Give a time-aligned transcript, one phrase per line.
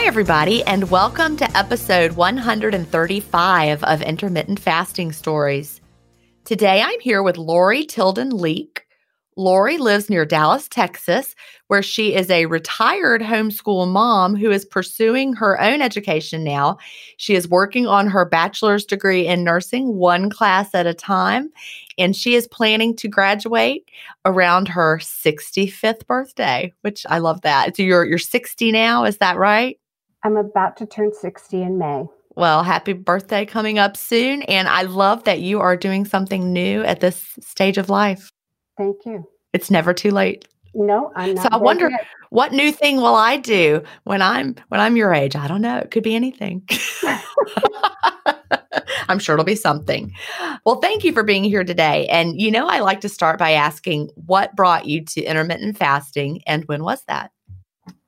[0.00, 5.82] Hi, everybody, and welcome to episode 135 of Intermittent Fasting Stories.
[6.46, 8.80] Today I'm here with Lori Tilden Leeke.
[9.36, 11.34] Lori lives near Dallas, Texas,
[11.66, 16.78] where she is a retired homeschool mom who is pursuing her own education now.
[17.18, 21.50] She is working on her bachelor's degree in nursing, one class at a time,
[21.98, 23.86] and she is planning to graduate
[24.24, 27.76] around her 65th birthday, which I love that.
[27.76, 29.76] So you're you're 60 now, is that right?
[30.22, 32.06] I'm about to turn 60 in May.
[32.36, 34.42] Well, happy birthday coming up soon.
[34.42, 38.30] And I love that you are doing something new at this stage of life.
[38.76, 39.28] Thank you.
[39.52, 40.46] It's never too late.
[40.72, 41.42] No, I'm not.
[41.42, 42.06] So I wonder yet.
[42.30, 45.34] what new thing will I do when I'm when I'm your age?
[45.34, 45.78] I don't know.
[45.78, 46.62] It could be anything.
[49.08, 50.14] I'm sure it'll be something.
[50.64, 52.06] Well, thank you for being here today.
[52.06, 56.40] And you know, I like to start by asking what brought you to intermittent fasting
[56.46, 57.32] and when was that?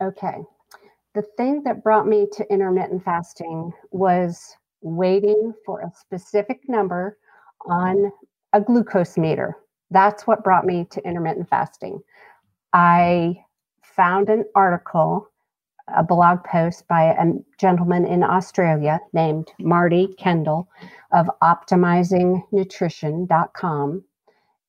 [0.00, 0.42] Okay
[1.14, 7.18] the thing that brought me to intermittent fasting was waiting for a specific number
[7.66, 8.10] on
[8.52, 9.56] a glucose meter.
[9.90, 12.00] That's what brought me to intermittent fasting.
[12.72, 13.36] I
[13.82, 15.28] found an article,
[15.94, 17.26] a blog post by a
[17.58, 20.66] gentleman in Australia named Marty Kendall
[21.12, 24.04] of optimizingnutrition.com.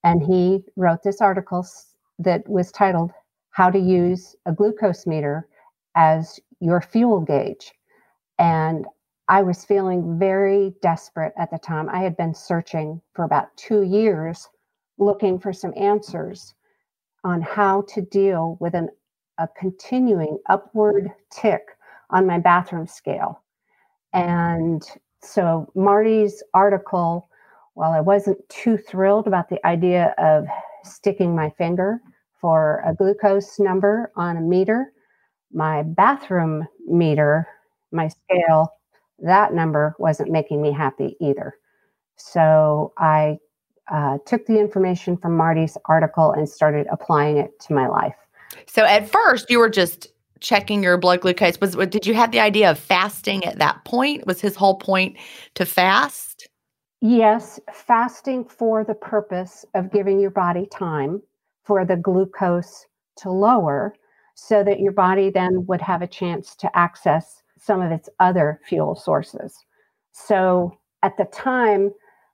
[0.04, 1.66] And he wrote this article
[2.20, 3.14] that was titled
[3.52, 5.48] How to Use a Glucose Meter
[5.96, 7.74] as your fuel gauge.
[8.40, 8.86] And
[9.28, 11.90] I was feeling very desperate at the time.
[11.90, 14.50] I had been searching for about two years
[14.98, 16.54] looking for some answers
[17.24, 18.90] on how to deal with an,
[19.38, 21.62] a continuing upward tick
[22.10, 23.42] on my bathroom scale.
[24.14, 24.84] And
[25.22, 27.30] so Marty's article
[27.74, 30.46] while I wasn't too thrilled about the idea of
[30.84, 32.02] sticking my finger
[32.40, 34.93] for a glucose number on a meter,
[35.54, 37.48] my bathroom meter,
[37.92, 38.74] my scale,
[39.20, 41.56] that number wasn't making me happy either.
[42.16, 43.38] So I
[43.92, 48.16] uh, took the information from Marty's article and started applying it to my life.
[48.68, 50.08] So at first, you were just
[50.40, 51.60] checking your blood glucose.
[51.60, 54.28] Was did you have the idea of fasting at that point?
[54.28, 55.18] Was his whole point
[55.56, 56.48] to fast?
[57.02, 61.22] Yes, fasting for the purpose of giving your body time
[61.64, 62.86] for the glucose
[63.18, 63.94] to lower
[64.36, 68.60] so that your body then would have a chance to access some of its other
[68.68, 69.58] fuel sources.
[70.12, 71.92] So at the time,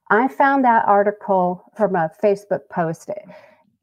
[0.10, 3.10] I found that article from a Facebook post.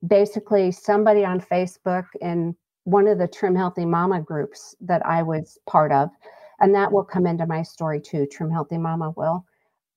[0.07, 5.59] Basically, somebody on Facebook in one of the Trim Healthy Mama groups that I was
[5.69, 6.11] part of,
[6.61, 8.27] and that will come into my story too.
[8.27, 9.45] Trim Healthy Mama will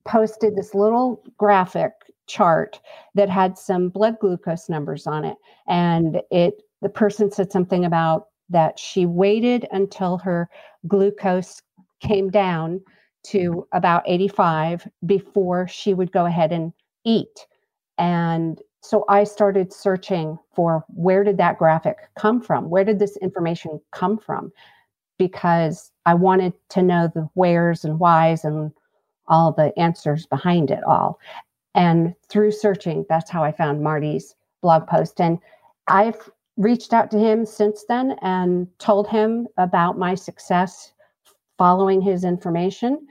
[0.06, 1.92] posted this little graphic
[2.28, 2.80] chart
[3.16, 5.38] that had some blood glucose numbers on it,
[5.68, 10.50] and it the person said something about that she waited until her
[10.88, 11.62] glucose
[12.00, 12.82] came down
[13.24, 16.74] to about 85 before she would go ahead and
[17.04, 17.46] eat.
[17.98, 22.70] And so I started searching for where did that graphic come from?
[22.70, 24.52] Where did this information come from?
[25.18, 28.72] Because I wanted to know the wheres and whys and
[29.28, 31.20] all the answers behind it all.
[31.76, 35.20] And through searching, that's how I found Marty's blog post.
[35.20, 35.40] And
[35.88, 40.92] I've reached out to him since then and told him about my success
[41.58, 43.08] following his information.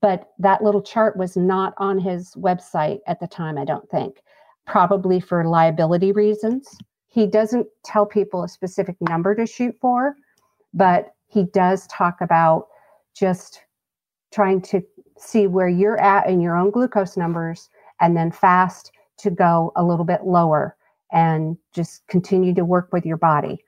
[0.00, 4.22] But that little chart was not on his website at the time, I don't think,
[4.66, 6.74] probably for liability reasons.
[7.08, 10.14] He doesn't tell people a specific number to shoot for,
[10.72, 12.68] but he does talk about
[13.14, 13.60] just
[14.32, 14.80] trying to
[15.18, 17.68] see where you're at in your own glucose numbers
[18.00, 20.76] and then fast to go a little bit lower
[21.12, 23.64] and just continue to work with your body.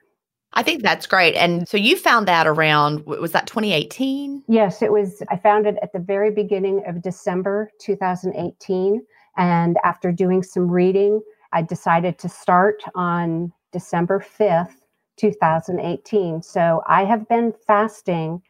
[0.55, 1.35] I think that's great.
[1.35, 4.45] And so you found that around, was that 2018?
[4.49, 5.23] Yes, it was.
[5.31, 9.03] I found it at the very beginning of December 2018.
[9.39, 11.23] And after doing some reading,
[11.55, 14.75] I decided to start on December 5th,
[15.17, 16.43] 2018.
[16.43, 18.43] So I have been fasting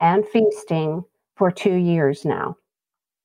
[0.00, 2.56] and feasting for two years now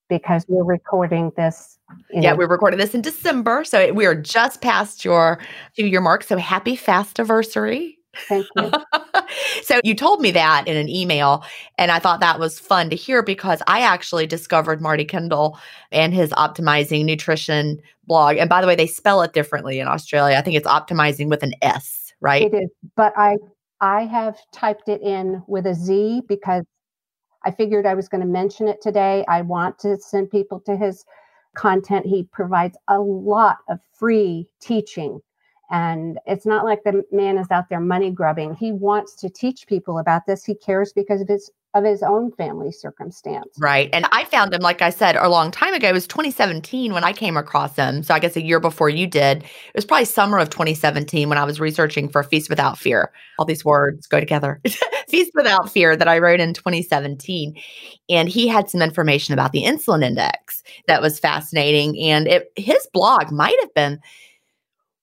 [0.08, 1.78] because we're recording this.
[2.10, 2.36] yeah, know.
[2.36, 3.64] we're recording this in December.
[3.64, 5.38] So we are just past your
[5.76, 6.24] two year mark.
[6.24, 7.98] So happy fast anniversary.
[8.28, 8.70] Thank you.
[9.62, 11.44] so you told me that in an email,
[11.78, 15.58] and I thought that was fun to hear because I actually discovered Marty Kendall
[15.90, 18.36] and his optimizing nutrition blog.
[18.36, 20.36] And by the way, they spell it differently in Australia.
[20.36, 22.42] I think it's optimizing with an S, right?
[22.42, 23.36] It is, but I
[23.80, 26.64] I have typed it in with a Z because
[27.44, 29.24] I figured I was going to mention it today.
[29.28, 31.04] I want to send people to his
[31.54, 32.06] content.
[32.06, 35.20] He provides a lot of free teaching
[35.70, 38.54] and it's not like the man is out there money grubbing.
[38.54, 40.44] He wants to teach people about this.
[40.44, 43.48] He cares because of his of his own family circumstance.
[43.58, 43.90] Right.
[43.92, 45.88] And I found him, like I said, a long time ago.
[45.88, 48.04] It was 2017 when I came across him.
[48.04, 49.42] So I guess a year before you did.
[49.42, 53.10] It was probably summer of 2017 when I was researching for Feast Without Fear.
[53.38, 54.60] All these words go together.
[55.08, 57.56] Feast Without Fear that I wrote in 2017.
[58.08, 61.98] And he had some information about the insulin index that was fascinating.
[61.98, 64.00] And it, his blog might have been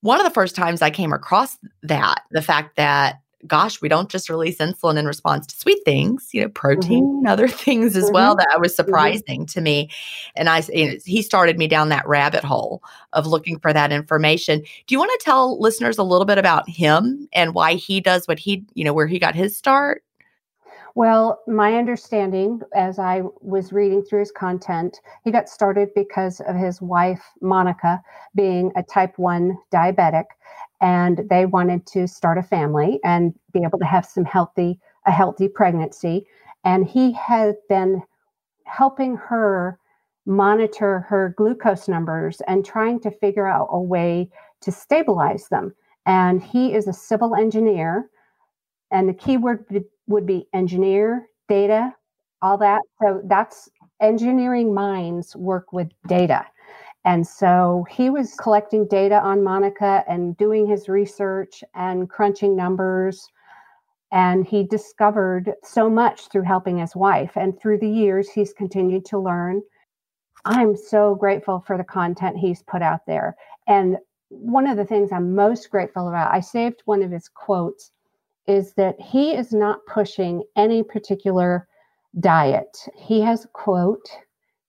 [0.01, 4.09] one of the first times I came across that, the fact that gosh, we don't
[4.09, 7.17] just release insulin in response to sweet things, you know, protein mm-hmm.
[7.19, 8.13] and other things as mm-hmm.
[8.13, 8.35] well.
[8.35, 8.85] That was mm-hmm.
[8.85, 9.45] surprising mm-hmm.
[9.45, 9.89] to me.
[10.35, 13.91] And I, you know, he started me down that rabbit hole of looking for that
[13.91, 14.59] information.
[14.59, 18.27] Do you want to tell listeners a little bit about him and why he does
[18.27, 20.03] what he, you know, where he got his start?
[20.93, 26.55] Well, my understanding as I was reading through his content, he got started because of
[26.55, 28.01] his wife, Monica,
[28.35, 30.25] being a type 1 diabetic.
[30.81, 35.11] And they wanted to start a family and be able to have some healthy, a
[35.11, 36.25] healthy pregnancy.
[36.65, 38.03] And he had been
[38.65, 39.79] helping her
[40.25, 44.29] monitor her glucose numbers and trying to figure out a way
[44.61, 45.73] to stabilize them.
[46.05, 48.09] And he is a civil engineer.
[48.91, 49.65] And the key word
[50.07, 51.93] would be engineer, data,
[52.41, 52.81] all that.
[53.01, 53.69] So that's
[54.01, 56.45] engineering minds work with data.
[57.03, 63.27] And so he was collecting data on Monica and doing his research and crunching numbers.
[64.11, 67.31] And he discovered so much through helping his wife.
[67.35, 69.61] And through the years, he's continued to learn.
[70.45, 73.35] I'm so grateful for the content he's put out there.
[73.67, 73.97] And
[74.29, 77.91] one of the things I'm most grateful about, I saved one of his quotes
[78.51, 81.67] is that he is not pushing any particular
[82.19, 82.73] diet.
[82.97, 84.07] He has a quote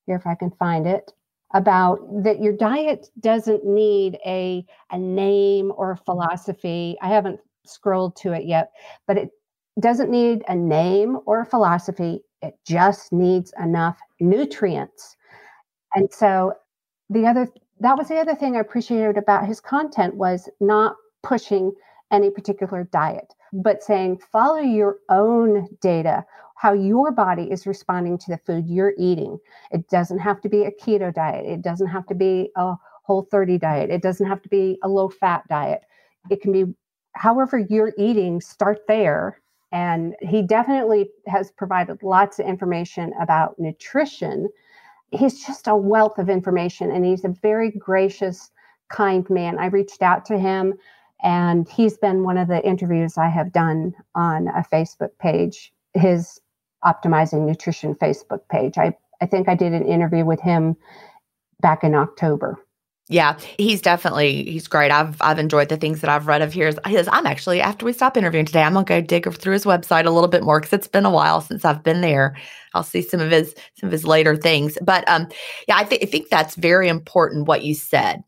[0.07, 1.13] here, if I can find it.
[1.55, 6.97] about that your diet doesn't need a, a name or a philosophy.
[7.03, 8.73] I haven't scrolled to it yet,
[9.07, 9.31] but it
[9.81, 12.21] doesn't need a name or a philosophy.
[12.41, 15.17] It just needs enough nutrients.
[15.95, 16.55] And so
[17.11, 17.49] the other
[17.81, 21.73] that was the other thing I appreciated about his content was not pushing
[22.13, 26.25] any particular diet, but saying follow your own data,
[26.57, 29.39] how your body is responding to the food you're eating.
[29.71, 31.45] It doesn't have to be a keto diet.
[31.47, 33.91] It doesn't have to be a whole 30 diet.
[33.91, 35.83] It doesn't have to be a low fat diet.
[36.31, 36.73] It can be
[37.15, 39.41] however you're eating, start there.
[39.71, 44.49] And he definitely has provided lots of information about nutrition.
[45.11, 48.51] He's just a wealth of information and he's a very gracious,
[48.89, 49.59] kind man.
[49.59, 50.75] I reached out to him
[51.23, 56.41] and he's been one of the interviews I have done on a Facebook page, his
[56.85, 58.77] Optimizing Nutrition Facebook page.
[58.77, 60.77] I, I think I did an interview with him
[61.61, 62.59] back in October.
[63.09, 64.91] Yeah, he's definitely he's great.
[64.91, 66.79] I've I've enjoyed the things that I've read of his.
[66.87, 70.07] His I'm actually after we stop interviewing today, I'm gonna go dig through his website
[70.07, 72.37] a little bit more because it's been a while since I've been there.
[72.75, 75.29] I'll see some of his some of his later things, but um,
[75.69, 78.23] yeah, I think I think that's very important what you said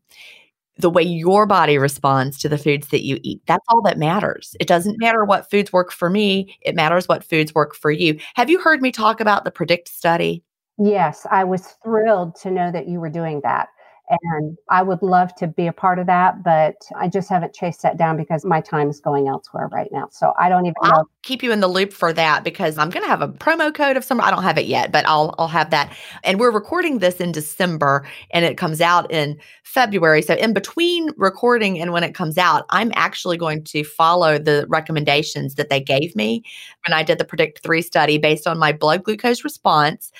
[0.77, 3.41] the way your body responds to the foods that you eat.
[3.45, 4.55] That's all that matters.
[4.59, 8.19] It doesn't matter what foods work for me, it matters what foods work for you.
[8.35, 10.43] Have you heard me talk about the PREDICT study?
[10.77, 13.69] Yes, I was thrilled to know that you were doing that.
[14.09, 17.81] And I would love to be a part of that, but I just haven't chased
[17.81, 20.09] that down because my time is going elsewhere right now.
[20.11, 21.09] So I don't even I'll know.
[21.23, 23.97] keep you in the loop for that because I'm going to have a promo code
[23.97, 24.21] of some.
[24.21, 25.95] I don't have it yet, but I'll I'll have that.
[26.23, 30.21] And we're recording this in December, and it comes out in February.
[30.21, 34.65] So in between recording and when it comes out, I'm actually going to follow the
[34.69, 36.43] recommendations that they gave me
[36.85, 40.11] when I did the Predict Three study based on my blood glucose response.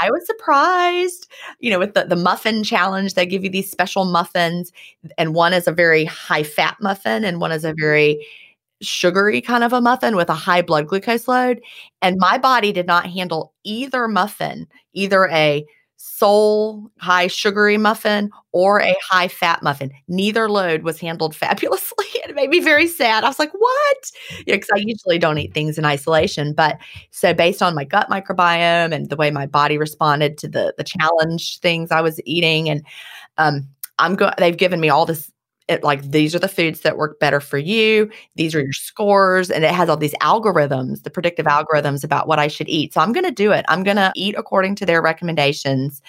[0.00, 4.04] I was surprised, you know, with the, the muffin challenge, they give you these special
[4.04, 4.72] muffins,
[5.18, 7.80] and one is a very high fat muffin, and one is a mm-hmm.
[7.80, 8.26] very
[8.82, 11.60] sugary kind of a muffin with a high blood glucose load.
[12.00, 15.66] And my body did not handle either muffin, either a
[16.02, 19.92] soul high sugary muffin or a high fat muffin.
[20.08, 22.06] Neither load was handled fabulously.
[22.14, 23.22] it made me very sad.
[23.22, 24.10] I was like, what?
[24.46, 26.54] Because yeah, I usually don't eat things in isolation.
[26.54, 26.78] But
[27.10, 30.84] so based on my gut microbiome and the way my body responded to the the
[30.84, 32.82] challenge things I was eating, and
[33.36, 34.32] um, I'm going.
[34.38, 35.30] They've given me all this
[35.70, 38.10] it, like these are the foods that work better for you.
[38.34, 42.38] These are your scores and it has all these algorithms the predictive algorithms about what
[42.38, 42.92] i should eat.
[42.92, 43.64] So i'm going to do it.
[43.68, 46.02] I'm going to eat according to their recommendations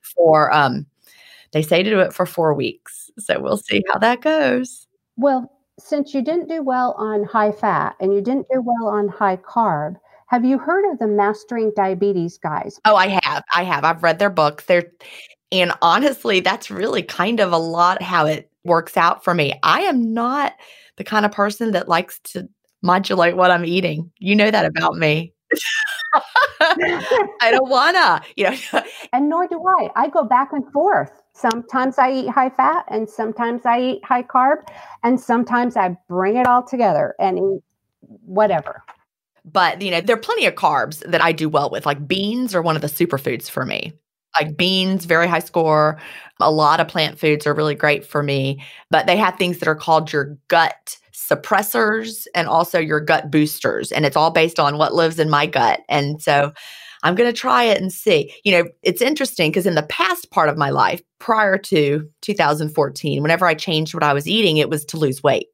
[0.00, 0.86] for um
[1.52, 3.10] they say to do it for four weeks.
[3.18, 4.86] So we'll see how that goes.
[5.16, 9.08] Well since you didn't do well on high fat and you didn't do well on
[9.08, 13.42] high carb have you heard of the mastering diabetes guys oh i have.
[13.54, 13.84] I have.
[13.84, 14.92] I've read their book they're
[15.50, 19.58] and honestly that's really kind of a lot how it works out for me.
[19.62, 20.54] I am not
[20.96, 22.48] the kind of person that likes to
[22.82, 24.10] modulate what I'm eating.
[24.18, 25.32] You know that about me.
[26.60, 28.56] I don't wanna, you know.
[29.12, 29.90] and nor do I.
[29.96, 31.10] I go back and forth.
[31.34, 34.58] Sometimes I eat high fat and sometimes I eat high carb
[35.02, 37.62] and sometimes I bring it all together and eat
[38.24, 38.82] whatever.
[39.44, 41.84] But, you know, there are plenty of carbs that I do well with.
[41.84, 43.92] Like beans are one of the superfoods for me
[44.38, 46.00] like beans, very high score.
[46.40, 49.68] A lot of plant foods are really great for me, but they have things that
[49.68, 53.92] are called your gut suppressors and also your gut boosters.
[53.92, 55.80] And it's all based on what lives in my gut.
[55.88, 56.52] And so
[57.02, 58.32] I'm going to try it and see.
[58.44, 63.22] You know, it's interesting because in the past part of my life, prior to 2014,
[63.22, 65.46] whenever I changed what I was eating, it was to lose weight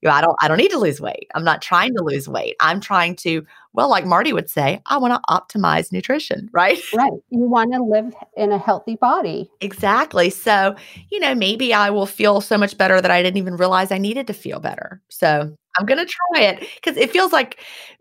[0.00, 1.28] you know, I don't I don't need to lose weight.
[1.34, 2.56] I'm not trying to lose weight.
[2.60, 6.80] I'm trying to, well, like Marty would say, I want to optimize nutrition, right?
[6.94, 7.12] Right.
[7.30, 9.50] You want to live in a healthy body.
[9.60, 10.30] Exactly.
[10.30, 10.74] So,
[11.10, 13.98] you know, maybe I will feel so much better that I didn't even realize I
[13.98, 15.00] needed to feel better.
[15.08, 17.60] So I'm gonna try it because it feels like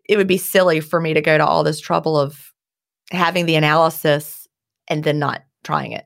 [0.09, 2.51] it would be silly for me to go to all this trouble of
[3.11, 4.47] having the analysis
[4.87, 6.05] and then not trying it.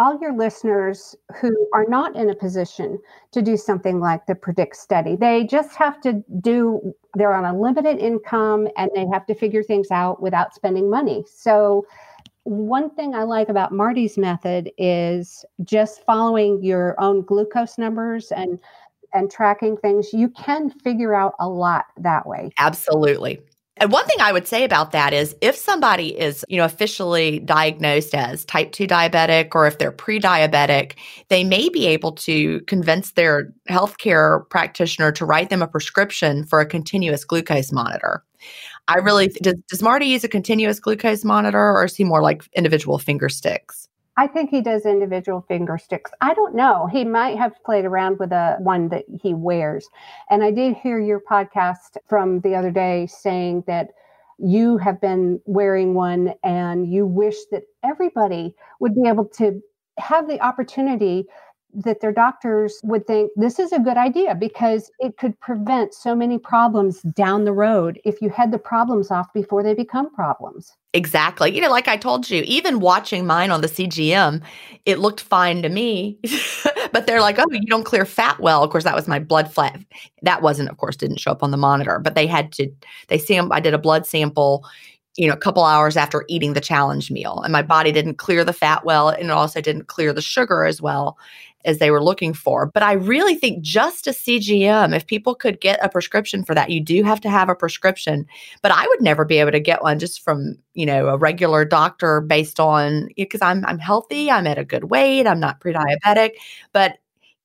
[0.00, 2.98] all your listeners who are not in a position
[3.32, 5.14] to do something like the predict study.
[5.14, 9.62] They just have to do they're on a limited income and they have to figure
[9.62, 11.24] things out without spending money.
[11.30, 11.86] So
[12.44, 18.58] one thing i like about marty's method is just following your own glucose numbers and
[19.12, 20.12] and tracking things.
[20.12, 22.50] You can figure out a lot that way.
[22.58, 23.40] Absolutely
[23.80, 27.38] and one thing I would say about that is if somebody is, you know, officially
[27.40, 30.92] diagnosed as type 2 diabetic or if they're pre-diabetic,
[31.28, 36.60] they may be able to convince their healthcare practitioner to write them a prescription for
[36.60, 38.22] a continuous glucose monitor.
[38.86, 42.42] I really does, does Marty use a continuous glucose monitor or is he more like
[42.54, 43.88] individual finger sticks?
[44.20, 46.10] I think he does individual finger sticks.
[46.20, 46.86] I don't know.
[46.92, 49.88] He might have played around with a one that he wears.
[50.28, 53.92] And I did hear your podcast from the other day saying that
[54.38, 59.62] you have been wearing one and you wish that everybody would be able to
[59.96, 61.24] have the opportunity
[61.74, 66.14] that their doctors would think this is a good idea because it could prevent so
[66.14, 70.72] many problems down the road if you had the problems off before they become problems.
[70.92, 71.54] Exactly.
[71.54, 74.42] You know, like I told you, even watching mine on the CGM,
[74.86, 76.18] it looked fine to me.
[76.92, 78.64] but they're like, oh, you don't clear fat well.
[78.64, 79.78] Of course, that was my blood flat.
[80.22, 82.70] That wasn't, of course, didn't show up on the monitor, but they had to,
[83.08, 84.64] they see I did a blood sample
[85.16, 87.40] you know, a couple hours after eating the challenge meal.
[87.42, 90.64] And my body didn't clear the fat well, and it also didn't clear the sugar
[90.64, 91.18] as well
[91.64, 92.66] as they were looking for.
[92.66, 96.70] But I really think just a CGM, if people could get a prescription for that,
[96.70, 98.26] you do have to have a prescription.
[98.62, 101.64] But I would never be able to get one just from, you know, a regular
[101.64, 106.30] doctor based on because I'm I'm healthy, I'm at a good weight, I'm not pre-diabetic.
[106.72, 106.98] But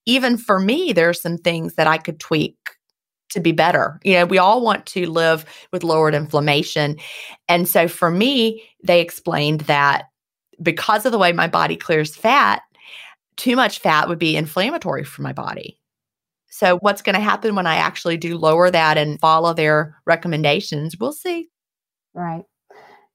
[0.05, 2.55] even for me, there are some things that I could tweak
[3.29, 3.99] to be better.
[4.03, 6.97] You know, we all want to live with lowered inflammation.
[7.49, 10.09] And so for me, they explained that
[10.61, 12.61] because of the way my body clears fat,
[13.37, 15.79] too much fat would be inflammatory for my body.
[16.49, 20.95] So, what's going to happen when I actually do lower that and follow their recommendations?
[20.97, 21.49] We'll see.
[22.13, 22.43] Right.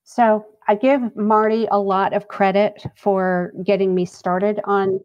[0.05, 5.01] So, I give Marty a lot of credit for getting me started on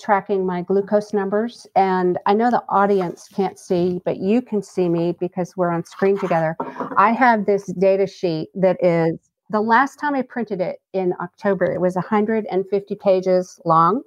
[0.00, 1.66] tracking my glucose numbers.
[1.76, 5.84] And I know the audience can't see, but you can see me because we're on
[5.84, 6.56] screen together.
[6.96, 9.18] I have this data sheet that is
[9.50, 14.02] the last time I printed it in October, it was 150 pages long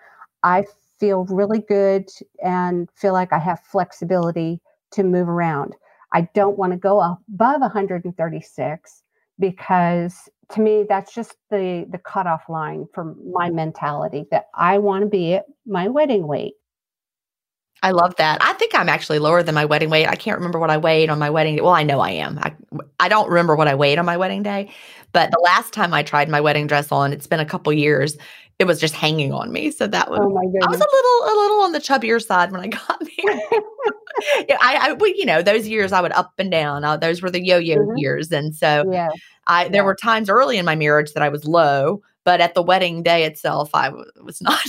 [0.45, 0.65] I
[1.01, 2.09] feel really good
[2.45, 4.61] and feel like I have flexibility
[4.93, 5.75] to move around.
[6.13, 9.03] I don't want to go above 136
[9.39, 15.03] because to me that's just the the cutoff line for my mentality that I want
[15.03, 16.55] to be at my wedding weight.
[17.83, 18.39] I love that.
[18.43, 20.07] I think I'm actually lower than my wedding weight.
[20.07, 21.63] I can't remember what I weighed on my wedding day.
[21.63, 22.39] Well, I know I am.
[22.39, 22.55] I,
[22.99, 24.71] I don't remember what I weighed on my wedding day,
[25.13, 28.19] but the last time I tried my wedding dress on, it's been a couple years.
[28.59, 29.71] It was just hanging on me.
[29.71, 30.37] So that was, oh.
[30.37, 33.41] I was a little, a little on the chubbier side when I got there.
[34.49, 36.85] yeah, I, I, well, you know, those years I would up and down.
[36.85, 37.97] Uh, those were the yo-yo mm-hmm.
[37.97, 39.11] years, and so yeah.
[39.47, 39.87] I there yeah.
[39.87, 43.25] were times early in my marriage that I was low, but at the wedding day
[43.25, 44.61] itself, I w- was not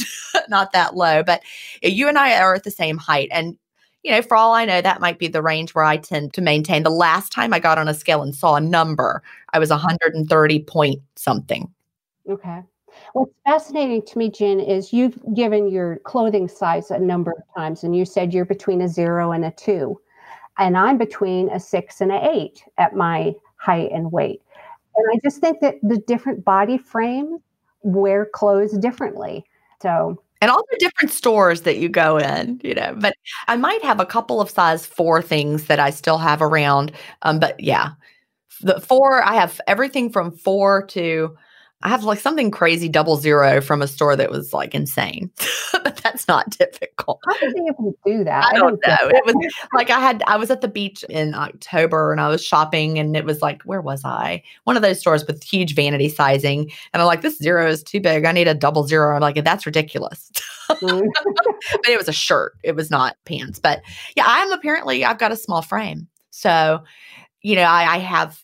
[0.50, 1.24] not that low.
[1.24, 1.42] But
[1.82, 3.58] you and I are at the same height, and
[4.04, 6.42] you know, for all I know, that might be the range where I tend to
[6.42, 6.84] maintain.
[6.84, 9.22] The last time I got on a scale and saw a number,
[9.54, 11.72] I was 130 point something.
[12.28, 12.62] Okay.
[13.14, 17.84] What's fascinating to me, Gin, is you've given your clothing size a number of times,
[17.84, 20.00] and you said you're between a zero and a two.
[20.58, 24.42] And I'm between a six and an eight at my height and weight.
[24.96, 27.42] And I just think that the different body frames
[27.82, 29.46] wear clothes differently.
[29.82, 33.14] So, and all the different stores that you go in, you know, but
[33.48, 36.92] I might have a couple of size four things that I still have around.
[37.22, 37.92] Um, but yeah,
[38.62, 41.36] the four, I have everything from four to
[41.84, 45.32] I have like something crazy double zero from a store that was like insane,
[45.84, 47.20] but that's not typical.
[47.28, 48.46] How did they even do that?
[48.46, 48.98] I, I don't, know.
[49.10, 52.44] It was like I had I was at the beach in October and I was
[52.44, 54.44] shopping and it was like where was I?
[54.66, 58.00] One of those stores with huge vanity sizing, and I'm like this zero is too
[58.00, 58.26] big.
[58.26, 59.16] I need a double zero.
[59.16, 60.32] I'm like that's ridiculous.
[60.70, 61.08] Mm.
[61.26, 62.54] but it was a shirt.
[62.64, 63.60] It was not pants.
[63.60, 63.82] But
[64.16, 66.84] yeah, I'm apparently I've got a small frame, so
[67.42, 68.42] you know I, I have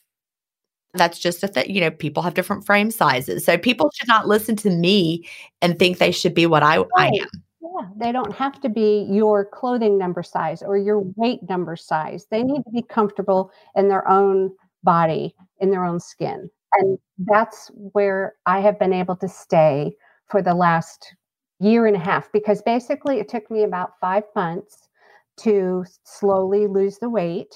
[0.98, 1.70] that's just a thing.
[1.70, 3.46] You know, people have different frame sizes.
[3.46, 5.28] So people should not listen to me
[5.62, 6.88] and think they should be what I, right.
[6.98, 7.30] I am.
[7.62, 12.28] Yeah, they don't have to be your clothing number size or your weight number size.
[12.30, 14.52] They need to be comfortable in their own
[14.84, 16.50] body, in their own skin.
[16.80, 19.96] And that's where I have been able to stay
[20.28, 21.16] for the last
[21.60, 24.90] year and a half because basically it took me about five months
[25.38, 27.54] to slowly lose the weight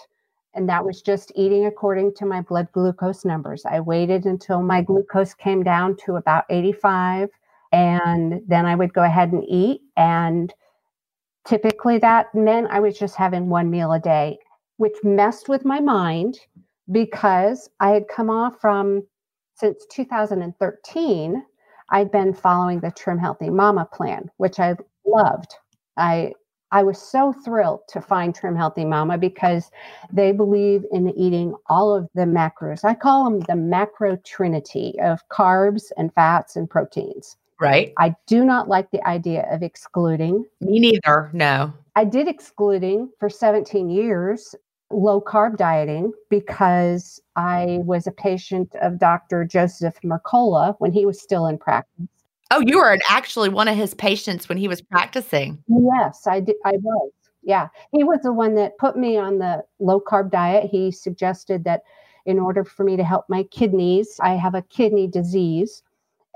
[0.54, 3.66] and that was just eating according to my blood glucose numbers.
[3.66, 7.30] I waited until my glucose came down to about 85,
[7.72, 9.82] and then I would go ahead and eat.
[9.96, 10.54] And
[11.46, 14.38] typically that meant I was just having one meal a day,
[14.78, 16.40] which messed with my mind
[16.92, 19.04] because I had come off from
[19.56, 21.44] since 2013.
[21.94, 25.54] I'd been following the Trim Healthy Mama plan, which I loved.
[25.98, 26.34] I
[26.72, 29.72] I was so thrilled to find Trim Healthy Mama because
[30.12, 32.86] they believe in eating all of the macros.
[32.86, 37.38] I call them the macro trinity of carbs and fats and proteins.
[37.60, 37.94] Right.
[37.98, 40.46] I do not like the idea of excluding.
[40.62, 41.30] Me neither.
[41.34, 41.74] No.
[41.96, 44.56] I did excluding for 17 years
[44.92, 49.46] low carb dieting because I was a patient of Dr.
[49.46, 52.08] Joseph Mercola when he was still in practice.
[52.54, 55.64] Oh, you were actually one of his patients when he was practicing.
[55.68, 56.58] Yes, I did.
[56.66, 57.12] I was.
[57.44, 60.70] Yeah, he was the one that put me on the low carb diet.
[60.70, 61.84] He suggested that
[62.26, 65.82] in order for me to help my kidneys, I have a kidney disease,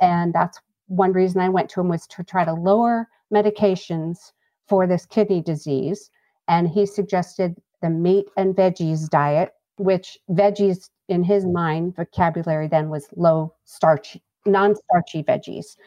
[0.01, 4.31] and that's one reason I went to him was to try to lower medications
[4.67, 6.09] for this kidney disease.
[6.47, 12.89] And he suggested the meat and veggies diet, which veggies in his mind vocabulary then
[12.89, 15.77] was low starch non starchy veggies.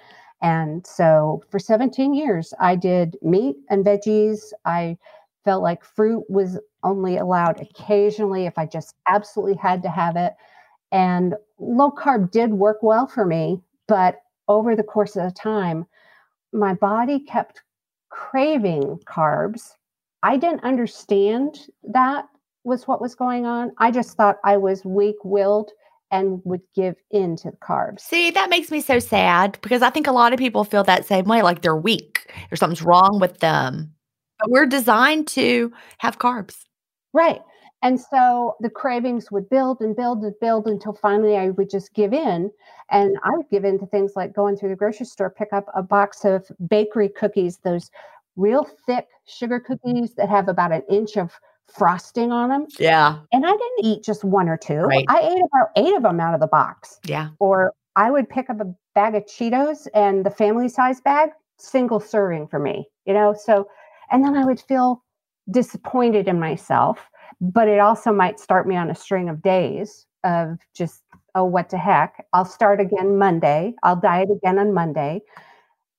[0.41, 4.53] And so for 17 years, I did meat and veggies.
[4.65, 4.97] I
[5.45, 10.35] felt like fruit was only allowed occasionally if I just absolutely had to have it.
[10.93, 15.87] And low carb did work well for me, but over the course of the time,
[16.53, 17.63] my body kept
[18.11, 19.75] craving carbs.
[20.23, 22.27] I didn't understand that
[22.65, 23.73] was what was going on.
[23.79, 25.71] I just thought I was weak willed
[26.11, 28.01] and would give in to the carbs.
[28.01, 31.07] See, that makes me so sad because I think a lot of people feel that
[31.07, 33.93] same way, like they're weak or something's wrong with them.
[34.39, 36.65] But we're designed to have carbs.
[37.13, 37.43] Right.
[37.83, 41.95] And so the cravings would build and build and build until finally I would just
[41.95, 42.51] give in.
[42.91, 45.67] And I would give in to things like going through the grocery store, pick up
[45.75, 47.91] a box of bakery cookies, those
[48.37, 51.33] real thick sugar cookies that have about an inch of
[51.73, 52.67] frosting on them.
[52.79, 53.19] Yeah.
[53.33, 54.81] And I didn't eat just one or two.
[54.81, 55.05] Right.
[55.09, 56.99] I ate about eight of them out of the box.
[57.05, 57.31] Yeah.
[57.39, 62.01] Or I would pick up a bag of Cheetos and the family size bag, single
[62.01, 63.35] serving for me, you know?
[63.39, 63.69] So,
[64.11, 65.05] and then I would feel
[65.51, 70.59] disappointed in myself, but it also might start me on a string of days of
[70.75, 71.03] just,
[71.35, 72.27] oh, what the heck?
[72.33, 73.75] I'll start again Monday.
[73.83, 75.21] I'll diet again on Monday.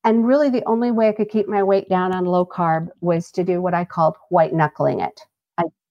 [0.06, 3.32] And really, the only way I could keep my weight down on low carb was
[3.32, 5.22] to do what I called white knuckling it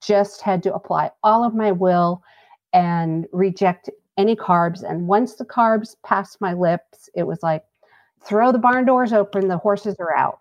[0.02, 2.22] just had to apply all of my will
[2.72, 4.88] and reject any carbs.
[4.88, 7.64] And once the carbs passed my lips, it was like,
[8.24, 10.40] throw the barn doors open, the horses are out.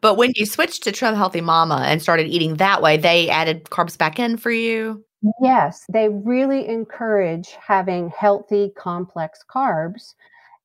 [0.00, 3.64] But when you switched to Trim Healthy Mama and started eating that way, they added
[3.64, 5.04] carbs back in for you?
[5.40, 10.14] Yes, they really encourage having healthy, complex carbs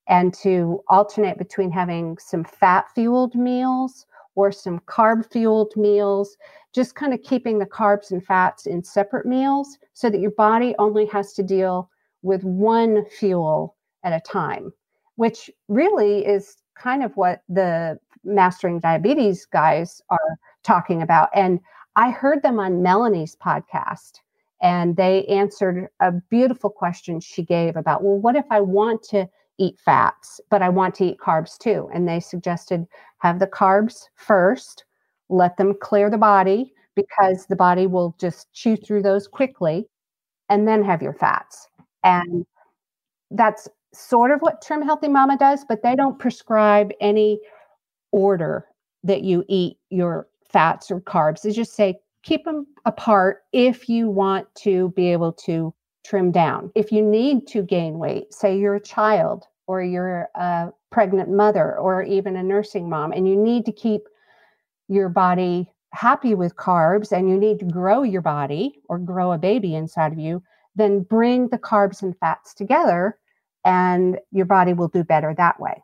[0.08, 4.06] and to alternate between having some fat fueled meals
[4.36, 6.38] or some carb fueled meals
[6.74, 10.76] just kind of keeping the carbs and fats in separate meals so that your body
[10.78, 11.90] only has to deal
[12.22, 14.74] with one fuel at a time,
[15.16, 21.30] which really is kind of what the mastering diabetes guys are talking about.
[21.34, 21.60] And
[21.96, 24.20] I heard them on Melanie's podcast
[24.62, 29.30] and they answered a beautiful question she gave about, well, what if I want to
[29.58, 31.90] eat fats, but I want to eat carbs too?
[31.94, 32.86] And they suggested
[33.20, 34.86] have the carbs first
[35.30, 39.88] let them clear the body because the body will just chew through those quickly
[40.50, 41.68] and then have your fats.
[42.04, 42.46] And
[43.32, 47.40] that's sort of what Trim Healthy Mama does, but they don't prescribe any
[48.12, 48.66] order
[49.04, 51.42] that you eat your fats or carbs.
[51.42, 55.74] They just say keep them apart if you want to be able to
[56.06, 56.72] trim down.
[56.76, 61.78] If you need to gain weight, say you're a child or you're a pregnant mother
[61.78, 64.04] or even a nursing mom, and you need to keep
[64.88, 69.38] your body happy with carbs and you need to grow your body or grow a
[69.38, 70.44] baby inside of you,
[70.76, 73.18] then bring the carbs and fats together
[73.64, 75.82] and your body will do better that way.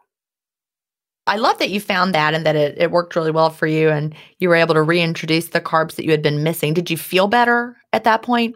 [1.28, 3.90] I love that you found that and that it, it worked really well for you
[3.90, 6.74] and you were able to reintroduce the carbs that you had been missing.
[6.74, 8.56] Did you feel better at that point?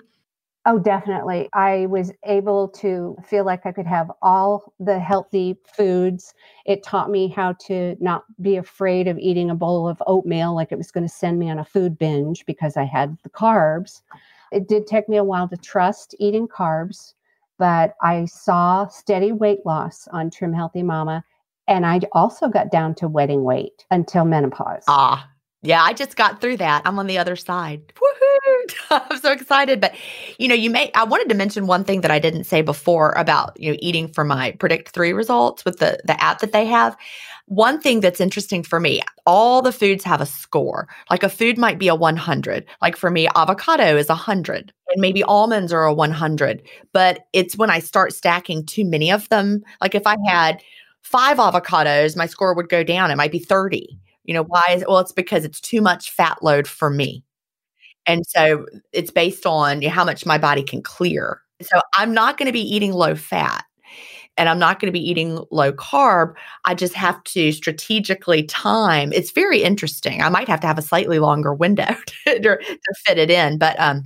[0.68, 1.48] Oh, definitely.
[1.54, 6.34] I was able to feel like I could have all the healthy foods.
[6.66, 10.72] It taught me how to not be afraid of eating a bowl of oatmeal like
[10.72, 14.02] it was going to send me on a food binge because I had the carbs.
[14.52, 17.14] It did take me a while to trust eating carbs,
[17.60, 21.24] but I saw steady weight loss on Trim Healthy Mama.
[21.68, 24.84] And I also got down to wedding weight until menopause.
[24.88, 25.30] Ah,
[25.66, 26.84] yeah, I just got through that.
[26.86, 27.82] I'm on the other side.
[27.96, 28.76] Woohoo!
[29.12, 29.82] I'm so excited.
[29.82, 29.96] But
[30.38, 33.12] you know, you may I wanted to mention one thing that I didn't say before
[33.12, 36.66] about, you know, eating for my Predict 3 results with the the app that they
[36.66, 36.96] have.
[37.48, 40.88] One thing that's interesting for me, all the foods have a score.
[41.12, 42.66] Like a food might be a 100.
[42.82, 46.64] Like for me, avocado is a 100 and maybe almonds are a 100.
[46.92, 49.64] But it's when I start stacking too many of them.
[49.80, 50.28] Like if I mm-hmm.
[50.28, 50.64] had
[51.02, 53.12] five avocados, my score would go down.
[53.12, 54.88] It might be 30 you know, why is it?
[54.88, 57.24] well, it's because it's too much fat load for me.
[58.06, 61.42] And so it's based on you know, how much my body can clear.
[61.62, 63.66] So I'm not going to be eating low fat
[64.38, 66.34] and I'm not going to be eating low carb.
[66.66, 69.14] I just have to strategically time.
[69.14, 70.22] It's very interesting.
[70.22, 73.58] I might have to have a slightly longer window to, to, to fit it in,
[73.58, 74.06] but um,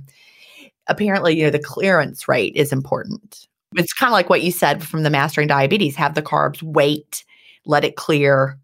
[0.86, 3.46] apparently, you know, the clearance rate is important.
[3.76, 7.24] It's kind of like what you said from the mastering diabetes: have the carbs, wait,
[7.66, 8.58] let it clear,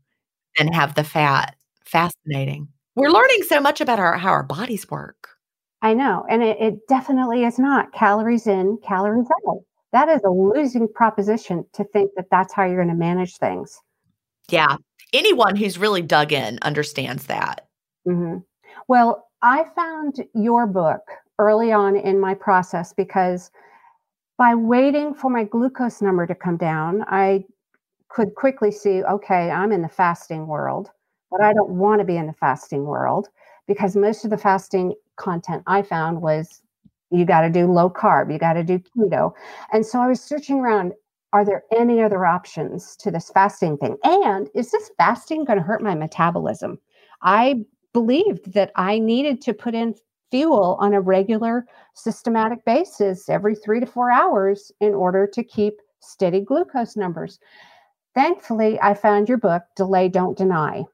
[0.58, 1.56] and have the fat.
[1.84, 2.68] Fascinating.
[2.94, 5.28] We're learning so much about our how our bodies work.
[5.82, 6.24] I know.
[6.28, 9.60] And it, it definitely is not calories in, calories out.
[9.92, 13.80] That is a losing proposition to think that that's how you're going to manage things.
[14.48, 14.76] Yeah.
[15.12, 17.68] Anyone who's really dug in understands that.
[18.08, 18.38] Mm-hmm.
[18.88, 21.02] Well, I found your book
[21.38, 23.50] early on in my process because
[24.38, 27.44] by waiting for my glucose number to come down, I
[28.16, 30.90] could quickly see okay, I'm in the fasting world,
[31.30, 33.28] but I don't want to be in the fasting world
[33.68, 36.62] because most of the fasting content I found was
[37.10, 39.32] you got to do low carb, you got to do keto.
[39.70, 40.94] And so I was searching around
[41.34, 43.98] are there any other options to this fasting thing?
[44.02, 46.78] And is this fasting going to hurt my metabolism?
[47.20, 49.94] I believed that I needed to put in
[50.30, 55.74] fuel on a regular, systematic basis every three to four hours in order to keep
[56.00, 57.38] steady glucose numbers.
[58.16, 60.84] Thankfully, I found your book, Delay, Don't Deny.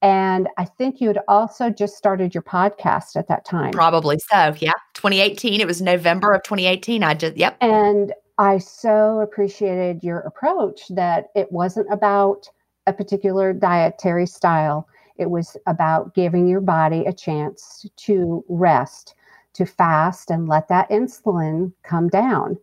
[0.00, 3.72] And I think you had also just started your podcast at that time.
[3.72, 4.54] Probably so.
[4.58, 4.72] Yeah.
[4.94, 5.60] 2018.
[5.60, 7.04] It was November of 2018.
[7.04, 7.58] I just, yep.
[7.60, 12.48] And I so appreciated your approach that it wasn't about
[12.86, 14.88] a particular dietary style.
[15.16, 19.14] It was about giving your body a chance to rest,
[19.52, 22.58] to fast, and let that insulin come down.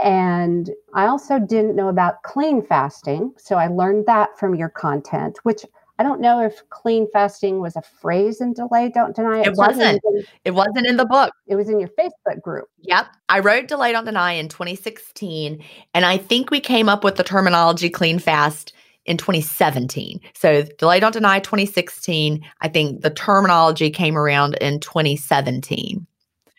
[0.00, 3.32] And I also didn't know about clean fasting.
[3.36, 5.64] So I learned that from your content, which
[5.98, 9.40] I don't know if clean fasting was a phrase in Delay Don't Deny.
[9.40, 10.00] It, it wasn't.
[10.04, 11.32] In, it wasn't in the book.
[11.48, 12.68] It was in your Facebook group.
[12.82, 13.06] Yep.
[13.28, 15.62] I wrote Delay Don't Deny in 2016.
[15.94, 18.72] And I think we came up with the terminology clean fast
[19.06, 20.20] in 2017.
[20.34, 22.44] So Delay Don't Deny 2016.
[22.60, 26.06] I think the terminology came around in 2017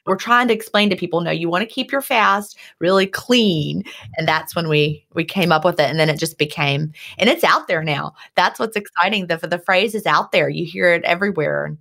[0.09, 3.83] we're trying to explain to people no you want to keep your fast really clean
[4.17, 7.29] and that's when we we came up with it and then it just became and
[7.29, 10.91] it's out there now that's what's exciting the the phrase is out there you hear
[10.91, 11.77] it everywhere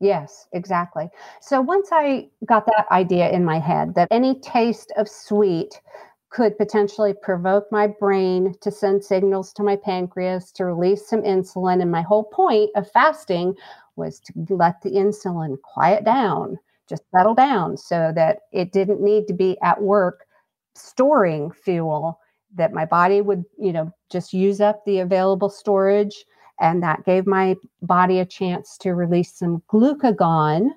[0.00, 1.08] Yes, exactly.
[1.40, 5.80] So once I got that idea in my head that any taste of sweet
[6.28, 11.80] could potentially provoke my brain to send signals to my pancreas to release some insulin.
[11.80, 13.54] And my whole point of fasting
[13.94, 16.58] was to let the insulin quiet down
[16.92, 20.26] just settle down so that it didn't need to be at work
[20.74, 22.20] storing fuel
[22.54, 26.24] that my body would you know just use up the available storage.
[26.60, 30.68] And that gave my body a chance to release some glucagon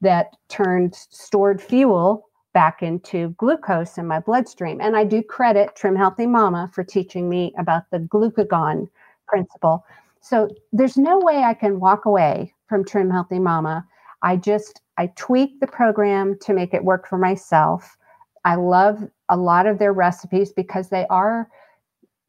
[0.00, 4.80] that turned stored fuel back into glucose in my bloodstream.
[4.80, 8.88] And i do credit trim healthy mama for teaching me about the glucagon
[9.26, 9.84] principle.
[10.22, 13.86] So there's no way i can walk away from trim healthy mama
[14.22, 17.96] I just I tweak the program to make it work for myself.
[18.44, 21.48] I love a lot of their recipes because they are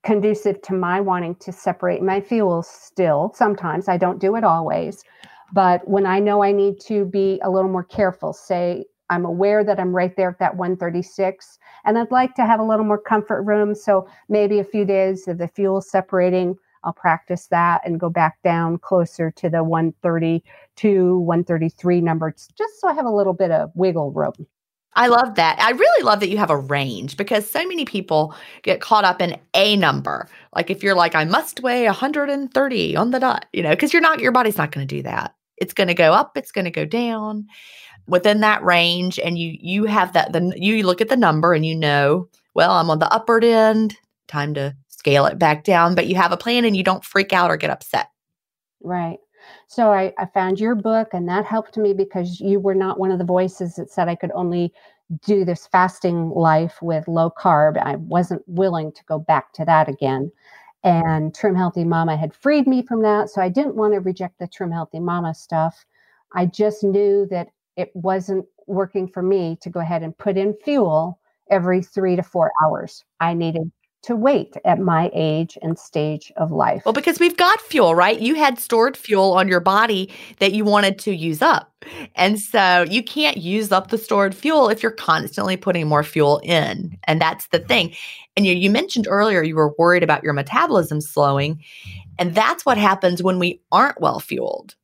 [0.03, 3.31] conducive to my wanting to separate my fuels still.
[3.35, 5.03] Sometimes I don't do it always.
[5.51, 9.63] But when I know I need to be a little more careful, say I'm aware
[9.63, 13.01] that I'm right there at that 136 and I'd like to have a little more
[13.01, 13.73] comfort room.
[13.73, 18.41] So maybe a few days of the fuel separating I'll practice that and go back
[18.43, 20.43] down closer to the 132,
[20.81, 24.33] 133 numbers, just so I have a little bit of wiggle room.
[24.95, 25.59] I love that.
[25.59, 29.21] I really love that you have a range because so many people get caught up
[29.21, 30.27] in a number.
[30.55, 34.01] Like if you're like, I must weigh 130 on the dot, you know, because you're
[34.01, 35.35] not, your body's not going to do that.
[35.57, 37.45] It's going to go up, it's going to go down
[38.07, 39.19] within that range.
[39.19, 42.71] And you, you have that, the, you look at the number and you know, well,
[42.71, 43.95] I'm on the upward end,
[44.27, 47.31] time to scale it back down, but you have a plan and you don't freak
[47.31, 48.09] out or get upset.
[48.81, 49.19] Right.
[49.69, 53.11] So I, I found your book, and that helped me because you were not one
[53.11, 54.73] of the voices that said I could only
[55.23, 57.77] do this fasting life with low carb.
[57.77, 60.31] I wasn't willing to go back to that again.
[60.83, 63.29] And Trim Healthy Mama had freed me from that.
[63.29, 65.85] So I didn't want to reject the Trim Healthy Mama stuff.
[66.33, 70.55] I just knew that it wasn't working for me to go ahead and put in
[70.63, 71.19] fuel
[71.51, 73.03] every three to four hours.
[73.19, 73.71] I needed
[74.03, 76.81] to wait at my age and stage of life.
[76.85, 78.19] Well, because we've got fuel, right?
[78.19, 81.73] You had stored fuel on your body that you wanted to use up.
[82.15, 86.39] And so you can't use up the stored fuel if you're constantly putting more fuel
[86.43, 86.97] in.
[87.05, 87.93] And that's the thing.
[88.37, 91.63] And you, you mentioned earlier you were worried about your metabolism slowing.
[92.17, 94.75] And that's what happens when we aren't well fueled.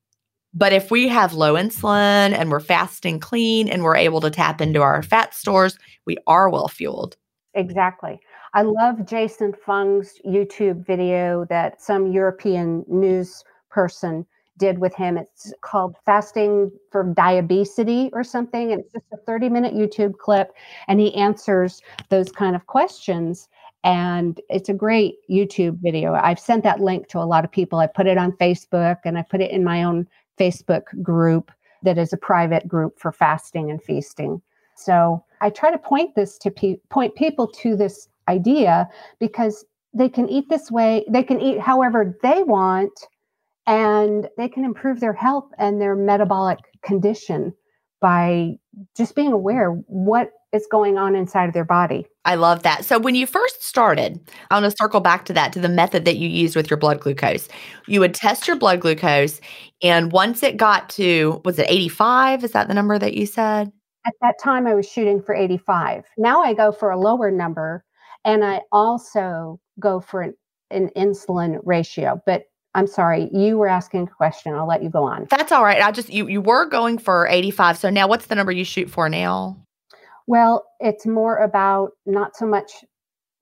[0.53, 4.61] But if we have low insulin and we're fasting clean and we're able to tap
[4.61, 7.17] into our fat stores, we are well fueled.
[7.53, 8.19] Exactly.
[8.55, 14.25] I love Jason Fung's YouTube video that some European news person
[14.57, 15.17] did with him.
[15.17, 18.71] It's called Fasting for Diabetes or something.
[18.71, 20.53] And it's just a 30 minute YouTube clip.
[20.87, 23.49] And he answers those kind of questions.
[23.83, 26.13] And it's a great YouTube video.
[26.13, 27.79] I've sent that link to a lot of people.
[27.79, 30.07] I put it on Facebook and I put it in my own
[30.39, 31.51] Facebook group
[31.83, 34.41] that is a private group for fasting and feasting.
[34.77, 38.87] So I try to point this to pe- point people to this idea
[39.19, 42.91] because they can eat this way, they can eat however they want,
[43.67, 47.53] and they can improve their health and their metabolic condition
[48.01, 48.51] by
[48.95, 52.05] just being aware what is going on inside of their body.
[52.23, 52.85] I love that.
[52.85, 54.19] So when you first started,
[54.49, 56.77] I want to circle back to that to the method that you used with your
[56.77, 57.47] blood glucose.
[57.87, 59.41] You would test your blood glucose
[59.81, 62.43] and once it got to was it 85?
[62.43, 63.71] Is that the number that you said?
[64.05, 66.05] At that time I was shooting for 85.
[66.17, 67.83] Now I go for a lower number
[68.25, 70.33] and I also go for an,
[70.71, 74.53] an insulin ratio, but I'm sorry, you were asking a question.
[74.53, 75.27] I'll let you go on.
[75.29, 75.81] That's all right.
[75.81, 77.77] I just you you were going for 85.
[77.77, 79.57] So now what's the number you shoot for now?
[80.27, 82.71] Well, it's more about not so much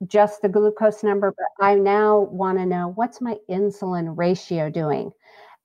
[0.05, 5.11] just the glucose number, but I now want to know what's my insulin ratio doing.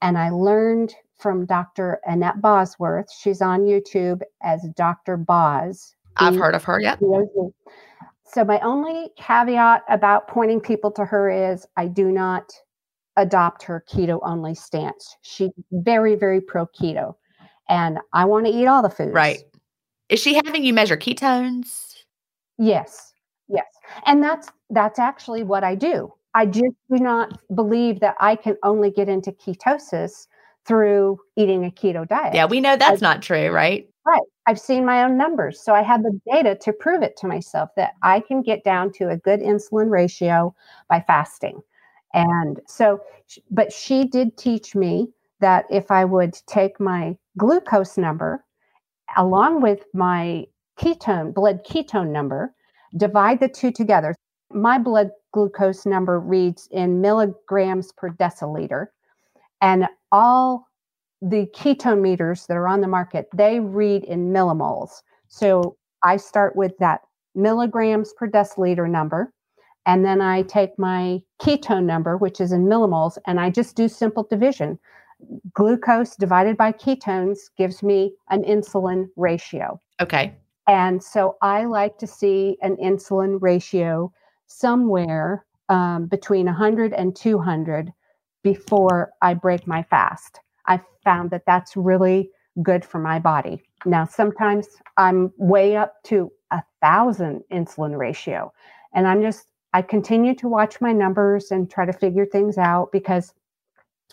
[0.01, 2.01] And I learned from Dr.
[2.07, 3.11] Annette Bosworth.
[3.13, 5.17] She's on YouTube as Dr.
[5.17, 5.95] Boz.
[6.17, 7.01] I've heard of her, yep.
[8.29, 12.53] So my only caveat about pointing people to her is I do not
[13.17, 15.17] adopt her keto only stance.
[15.23, 17.15] She's very, very pro keto.
[17.69, 19.13] And I want to eat all the foods.
[19.13, 19.43] Right.
[20.09, 21.95] Is she having you measure ketones?
[22.59, 23.13] Yes.
[23.49, 23.67] Yes.
[24.07, 26.13] And that's that's actually what I do.
[26.35, 30.27] I just do not believe that I can only get into ketosis
[30.67, 32.35] through eating a keto diet.
[32.35, 33.89] Yeah, we know that's I, not true, right?
[34.05, 34.21] Right.
[34.49, 35.61] I've seen my own numbers.
[35.63, 38.93] So I have the data to prove it to myself that I can get down
[38.93, 40.55] to a good insulin ratio
[40.89, 41.61] by fasting.
[42.15, 43.01] And so,
[43.51, 48.43] but she did teach me that if I would take my glucose number
[49.19, 50.47] along with my
[50.81, 52.55] ketone, blood ketone number,
[52.97, 54.15] divide the two together.
[54.51, 58.87] My blood glucose number reads in milligrams per deciliter.
[59.61, 60.68] And all
[61.21, 65.03] the ketone meters that are on the market, they read in millimoles.
[65.29, 67.03] So I start with that
[67.35, 69.33] milligrams per deciliter number.
[69.87, 73.89] And then I take my ketone number, which is in millimoles, and I just do
[73.89, 74.79] simple division.
[75.55, 79.81] Glucose divided by ketones gives me an insulin ratio.
[80.01, 80.35] Okay.
[80.69, 84.13] And so I like to see an insulin ratio
[84.47, 87.93] somewhere um, between 100 and 200
[88.43, 90.41] before I break my fast.
[90.69, 92.31] I found that that's really
[92.63, 93.63] good for my body.
[93.85, 98.53] Now, sometimes I'm way up to a thousand insulin ratio,
[98.95, 102.93] and I'm just, I continue to watch my numbers and try to figure things out
[102.93, 103.35] because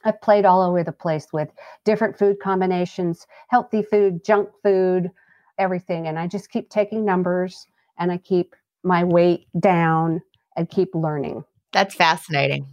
[0.03, 1.49] I've played all over the place with
[1.83, 5.11] different food combinations, healthy food, junk food,
[5.57, 6.07] everything.
[6.07, 10.21] And I just keep taking numbers and I keep my weight down
[10.55, 11.43] and keep learning.
[11.71, 12.67] That's fascinating.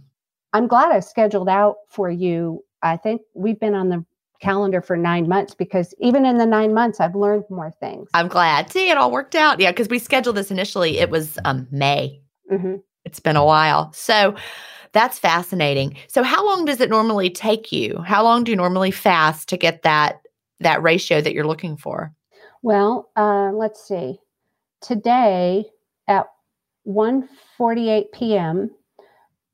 [0.53, 2.63] I'm glad I scheduled out for you.
[2.83, 4.05] I think we've been on the
[4.41, 8.09] calendar for nine months because even in the nine months, I've learned more things.
[8.13, 8.71] I'm glad.
[8.71, 9.59] See, it all worked out.
[9.59, 12.21] Yeah, because we scheduled this initially, it was um, May.
[12.51, 12.75] Mm-hmm.
[13.05, 13.91] It's been a while.
[13.93, 14.35] So,
[14.93, 15.97] that's fascinating.
[16.07, 18.01] So how long does it normally take you?
[18.05, 20.21] How long do you normally fast to get that
[20.59, 22.13] that ratio that you're looking for?
[22.61, 24.19] Well, uh, let's see.
[24.81, 25.65] Today
[26.07, 26.27] at
[26.87, 28.69] 1:48 p.m.,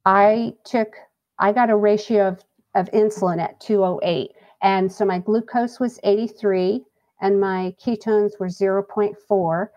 [0.06, 0.96] I took
[1.40, 2.44] I got a ratio of
[2.76, 6.84] of insulin at 208, and so my glucose was 83
[7.22, 9.68] and my ketones were 0.4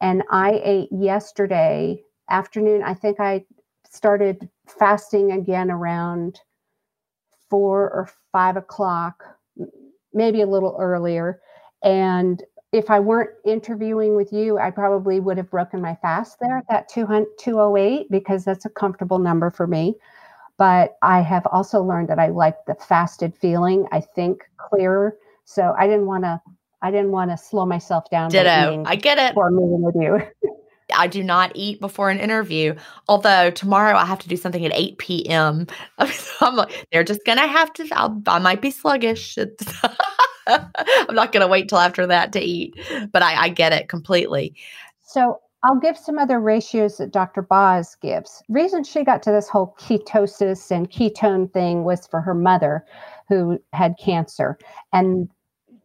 [0.00, 2.82] and I ate yesterday afternoon.
[2.82, 3.44] I think I
[3.90, 6.40] started fasting again around
[7.50, 9.24] four or five o'clock,
[10.12, 11.40] maybe a little earlier.
[11.82, 12.42] And
[12.72, 16.68] if I weren't interviewing with you, I probably would have broken my fast there at
[16.68, 19.94] that 208 because that's a comfortable number for me.
[20.58, 23.86] But I have also learned that I like the fasted feeling.
[23.92, 25.16] I think clearer.
[25.44, 26.40] So I didn't want to.
[26.82, 28.30] I didn't want to slow myself down.
[28.30, 28.84] Ditto.
[28.86, 29.34] I get it.
[29.34, 30.20] For meeting with you.
[30.94, 32.74] I do not eat before an interview.
[33.08, 35.66] Although tomorrow I have to do something at 8 p.m.
[36.40, 39.36] I'm like, they're just to have to, I'll, i might be sluggish.
[40.46, 42.74] I'm not to wait till after that to eat,
[43.12, 44.54] but I, I get it completely.
[45.04, 47.42] So I'll give some other ratios that Dr.
[47.42, 48.42] Boz gives.
[48.48, 52.86] Reason she got to this whole ketosis and ketone thing was for her mother
[53.28, 54.56] who had cancer.
[54.94, 55.28] And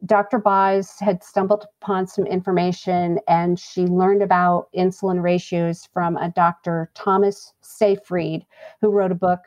[0.05, 0.39] Dr.
[0.39, 6.89] Boz had stumbled upon some information and she learned about insulin ratios from a Dr.
[6.93, 8.45] Thomas Seyfried,
[8.79, 9.41] who wrote a book,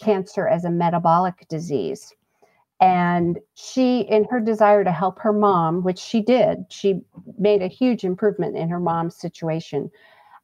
[0.00, 2.14] Cancer as a Metabolic Disease.
[2.82, 7.00] And she, in her desire to help her mom, which she did, she
[7.38, 9.88] made a huge improvement in her mom's situation.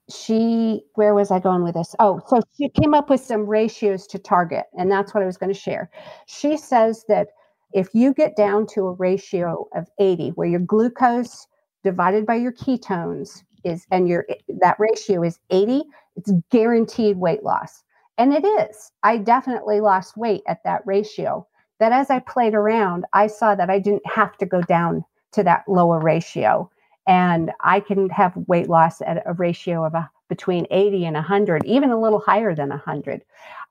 [0.08, 1.96] She, where was I going with this?
[1.98, 5.36] Oh, so she came up with some ratios to target, and that's what I was
[5.36, 5.90] going to share.
[6.26, 7.30] She says that
[7.72, 11.48] if you get down to a ratio of 80 where your glucose
[11.82, 14.24] divided by your ketones is and your
[14.60, 15.82] that ratio is 80
[16.16, 17.82] it's guaranteed weight loss
[18.16, 21.46] and it is i definitely lost weight at that ratio
[21.78, 25.42] that as i played around i saw that i didn't have to go down to
[25.44, 26.70] that lower ratio.
[27.06, 31.64] And I can have weight loss at a ratio of a, between 80 and 100,
[31.64, 33.22] even a little higher than 100.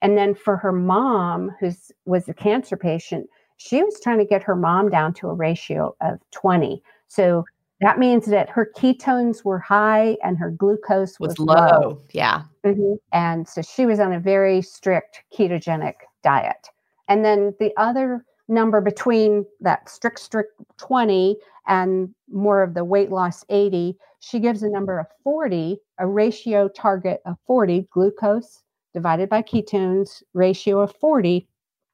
[0.02, 1.72] And then for her mom, who
[2.06, 5.96] was a cancer patient, she was trying to get her mom down to a ratio
[6.02, 6.82] of 20.
[7.08, 7.46] So
[7.82, 11.56] that means that her ketones were high and her glucose was, was low.
[11.56, 12.02] low.
[12.12, 12.44] Yeah.
[12.66, 12.94] Mm-hmm.
[13.14, 15.94] And so she was on a very strict ketogenic
[16.24, 16.70] diet.
[17.08, 21.38] And then the other number between that strict, strict 20
[21.68, 26.68] and more of the weight loss 80, she gives a number of 40, a ratio
[26.70, 31.48] target of 40, glucose divided by ketones, ratio of 40,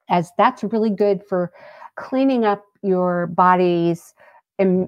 [0.08, 1.52] as that's really good for
[1.96, 4.14] cleaning up your body's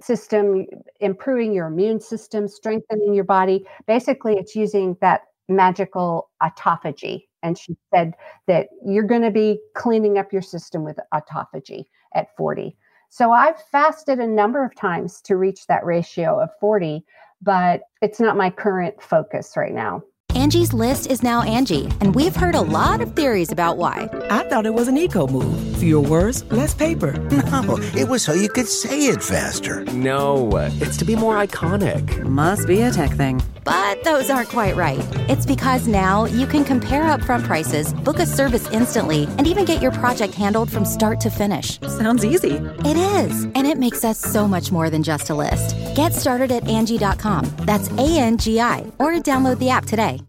[0.00, 0.64] system,
[1.00, 3.66] improving your immune system, strengthening your body.
[3.86, 7.24] Basically, it's using that magical autophagy.
[7.46, 8.14] And she said
[8.48, 12.76] that you're going to be cleaning up your system with autophagy at 40.
[13.08, 17.04] So I've fasted a number of times to reach that ratio of 40,
[17.40, 20.02] but it's not my current focus right now.
[20.34, 24.08] Angie's list is now Angie, and we've heard a lot of theories about why.
[24.28, 25.78] I thought it was an eco move.
[25.78, 27.14] Fewer words, less paper.
[27.66, 29.84] No, it was so you could say it faster.
[29.86, 32.22] No, it's to be more iconic.
[32.24, 33.40] Must be a tech thing.
[33.66, 35.04] But those aren't quite right.
[35.28, 39.82] It's because now you can compare upfront prices, book a service instantly, and even get
[39.82, 41.80] your project handled from start to finish.
[41.80, 42.52] Sounds easy.
[42.90, 45.76] It is, and it makes us so much more than just a list.
[45.96, 47.44] Get started at Angie.com.
[47.66, 50.20] That's A N G I, or download the app today.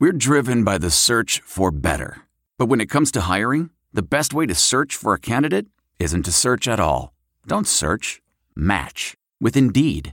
[0.00, 2.22] We're driven by the search for better.
[2.58, 5.66] But when it comes to hiring, the best way to search for a candidate
[5.98, 7.12] isn't to search at all.
[7.46, 8.20] Don't search,
[8.56, 10.12] match with Indeed.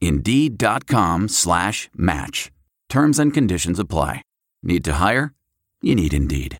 [0.00, 2.50] Indeed.com slash match.
[2.88, 4.22] Terms and conditions apply.
[4.62, 5.32] Need to hire?
[5.82, 6.58] You need Indeed.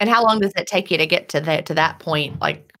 [0.00, 2.40] And how long does it take you to get to that to that point?
[2.40, 2.72] Like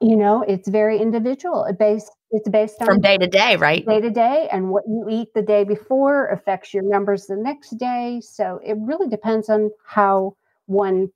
[0.00, 1.64] you know, it's very individual.
[1.64, 3.86] It based it's based on from day to day, right?
[3.86, 7.78] Day to day, and what you eat the day before affects your numbers the next
[7.78, 8.20] day.
[8.22, 11.10] So it really depends on how one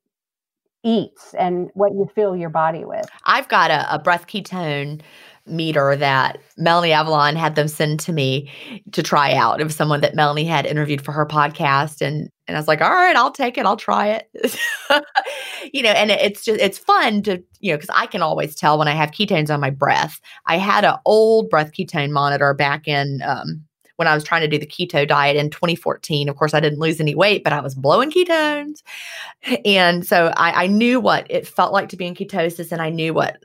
[0.84, 3.06] eats and what you fill your body with.
[3.24, 5.00] I've got a, a breath ketone
[5.48, 8.50] meter that Melanie Avalon had them send to me
[8.92, 9.60] to try out.
[9.60, 12.00] It was someone that Melanie had interviewed for her podcast.
[12.00, 13.66] And and I was like, all right, I'll take it.
[13.66, 14.58] I'll try it.
[15.72, 18.78] you know, and it's just it's fun to, you know, because I can always tell
[18.78, 20.20] when I have ketones on my breath.
[20.46, 23.64] I had an old breath ketone monitor back in um,
[23.98, 26.28] when I was trying to do the keto diet in 2014.
[26.28, 28.82] Of course, I didn't lose any weight, but I was blowing ketones.
[29.64, 32.90] And so I, I knew what it felt like to be in ketosis and I
[32.90, 33.42] knew what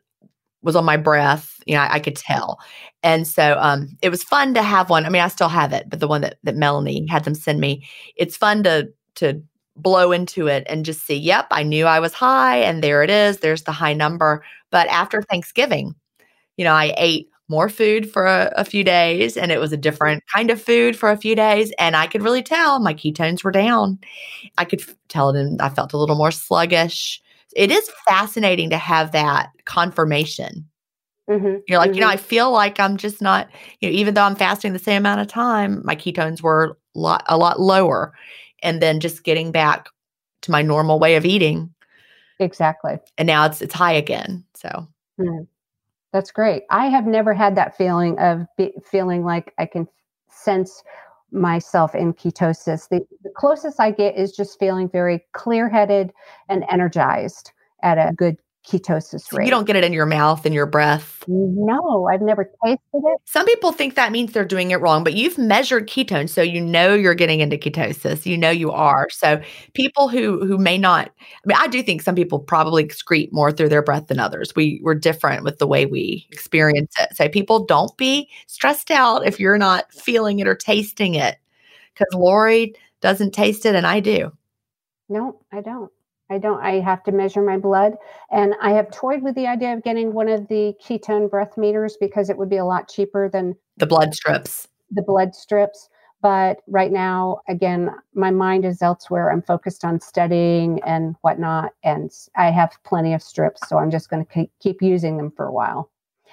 [0.64, 1.62] was on my breath.
[1.68, 2.60] You know, I, I could tell.
[3.04, 5.06] And so um, it was fun to have one.
[5.06, 7.60] I mean, I still have it, but the one that, that Melanie had them send
[7.60, 9.44] me, it's fun to to
[9.76, 13.10] blow into it and just see, yep, I knew I was high and there it
[13.10, 13.40] is.
[13.40, 14.44] There's the high number.
[14.72, 15.96] But after Thanksgiving,
[16.58, 19.78] you know, I ate more food for a, a, few days and it was a
[19.78, 23.44] different kind of food for a few days and i could really tell my ketones
[23.44, 24.00] were down
[24.58, 27.22] i could tell them i felt a little more sluggish
[27.56, 30.68] it is fascinating to have that confirmation.
[31.30, 31.58] Mm-hmm.
[31.68, 31.96] You're like, mm-hmm.
[31.96, 32.14] you know, mm-hmm.
[32.14, 33.48] I feel like I'm just not,
[33.80, 37.00] you know, even though I'm fasting the same amount of time, my ketones were a
[37.00, 38.14] lot, a lot lower.
[38.62, 39.90] And then just getting back
[40.42, 41.74] to my normal way of eating.
[42.40, 42.98] Exactly.
[43.18, 44.44] And now it's it's high again.
[44.56, 44.88] So
[45.20, 45.48] mm.
[46.12, 46.64] that's great.
[46.70, 49.88] I have never had that feeling of be, feeling like I can
[50.30, 50.84] sense
[51.34, 52.90] myself in ketosis.
[52.90, 56.14] The, the closest I get is just feeling very clear headed
[56.50, 58.38] and energized at a good
[58.68, 59.46] ketosis rate.
[59.46, 61.24] You don't get it in your mouth and your breath.
[61.28, 63.22] No, I've never tasted it.
[63.26, 66.62] Some people think that means they're doing it wrong, but you've measured ketones, so you
[66.62, 68.26] know you're getting into ketosis.
[68.26, 69.08] You know you are.
[69.10, 69.42] So
[69.74, 73.52] people who who may not, I mean, I do think some people probably excrete more
[73.52, 74.54] through their breath than others.
[74.56, 77.16] We we're different with the way we experience it.
[77.16, 81.38] So people don't be stressed out if you're not feeling it or tasting it,
[81.94, 84.32] because Lori doesn't taste it and I do.
[85.10, 85.92] No, I don't.
[86.34, 87.94] I don't, I have to measure my blood.
[88.32, 91.96] And I have toyed with the idea of getting one of the ketone breath meters
[92.00, 94.68] because it would be a lot cheaper than the blood strips.
[94.92, 95.90] The blood strips.
[96.22, 99.32] But right now, again, my mind is elsewhere.
[99.32, 101.74] I'm focused on studying and whatnot.
[101.84, 103.68] And I have plenty of strips.
[103.68, 105.92] So I'm just going to keep using them for a while.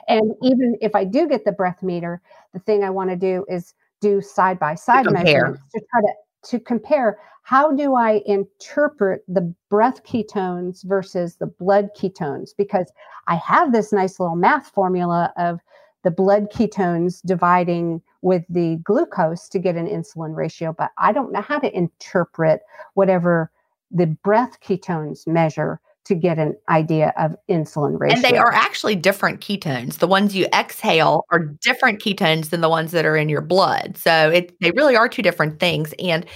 [0.09, 2.23] And even if I do get the breath meter,
[2.55, 6.13] the thing I want to do is do side by side measurements to try to
[6.45, 12.51] to compare how do I interpret the breath ketones versus the blood ketones?
[12.57, 12.93] Because
[13.27, 15.61] I have this nice little math formula of
[16.05, 21.33] the blood ketones dividing with the glucose to get an insulin ratio, but I don't
[21.33, 22.61] know how to interpret
[22.95, 23.51] whatever
[23.91, 28.17] the breath ketones measure to get an idea of insulin ratio.
[28.17, 29.99] And they are actually different ketones.
[29.99, 33.97] The ones you exhale are different ketones than the ones that are in your blood.
[33.97, 35.95] So it they really are two different things.
[35.99, 36.27] And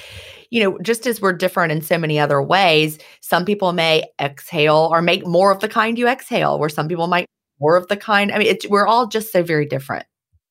[0.51, 4.89] you know, just as we're different in so many other ways, some people may exhale
[4.93, 7.27] or make more of the kind you exhale, where some people might
[7.61, 8.31] more of the kind.
[8.31, 10.07] I mean, it's, we're all just so very different.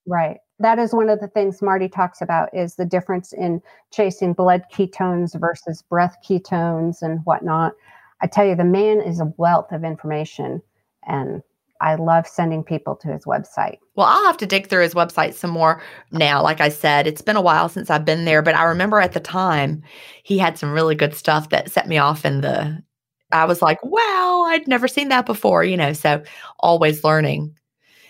[0.05, 0.37] Right.
[0.59, 3.61] That is one of the things Marty talks about is the difference in
[3.91, 7.73] chasing blood ketones versus breath ketones and whatnot.
[8.23, 10.61] I tell you, the man is a wealth of information,
[11.05, 11.43] and
[11.81, 13.79] I love sending people to his website.
[13.95, 16.41] Well, I'll have to dig through his website some more now.
[16.41, 19.11] Like I said, it's been a while since I've been there, but I remember at
[19.11, 19.83] the time
[20.23, 22.81] he had some really good stuff that set me off in the
[23.33, 26.23] I was like, wow, I'd never seen that before, you know, so
[26.59, 27.53] always learning.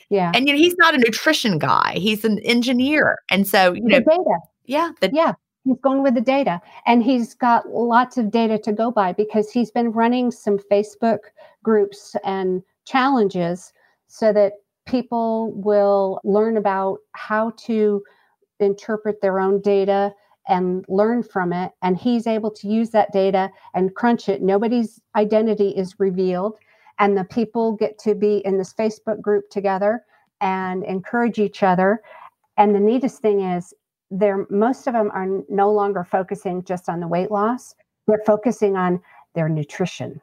[0.10, 0.32] Yeah.
[0.36, 1.94] And you know, he's not a nutrition guy.
[1.96, 3.18] He's an engineer.
[3.32, 4.40] And so, you know, data.
[4.66, 4.92] Yeah.
[5.02, 5.34] The, yeah.
[5.64, 6.62] He's going with the data.
[6.86, 11.20] And he's got lots of data to go by because he's been running some Facebook
[11.64, 13.72] groups and challenges
[14.08, 14.54] so that
[14.86, 18.04] people will learn about how to
[18.60, 20.14] interpret their own data
[20.50, 21.72] and learn from it.
[21.82, 24.42] And he's able to use that data and crunch it.
[24.42, 26.58] Nobody's identity is revealed.
[27.00, 30.04] And the people get to be in this Facebook group together
[30.42, 32.02] and encourage each other.
[32.58, 33.74] And the neatest thing is,
[34.14, 37.76] they're most of them are no longer focusing just on the weight loss.
[38.08, 39.02] They're focusing on
[39.34, 40.22] their nutrition.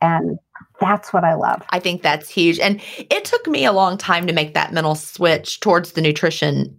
[0.00, 0.38] And
[0.80, 1.62] that's what I love.
[1.70, 2.58] I think that's huge.
[2.58, 6.76] And it took me a long time to make that mental switch towards the nutrition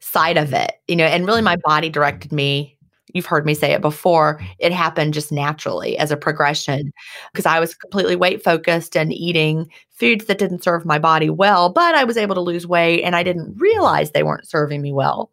[0.00, 2.75] side of it, you know, and really my body directed me.
[3.12, 4.40] You've heard me say it before.
[4.58, 6.92] It happened just naturally as a progression
[7.32, 11.70] because I was completely weight focused and eating foods that didn't serve my body well,
[11.70, 14.92] but I was able to lose weight and I didn't realize they weren't serving me
[14.92, 15.30] well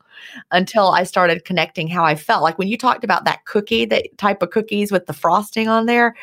[0.51, 2.43] until I started connecting how I felt.
[2.43, 5.85] Like when you talked about that cookie, that type of cookies with the frosting on
[5.87, 6.15] there,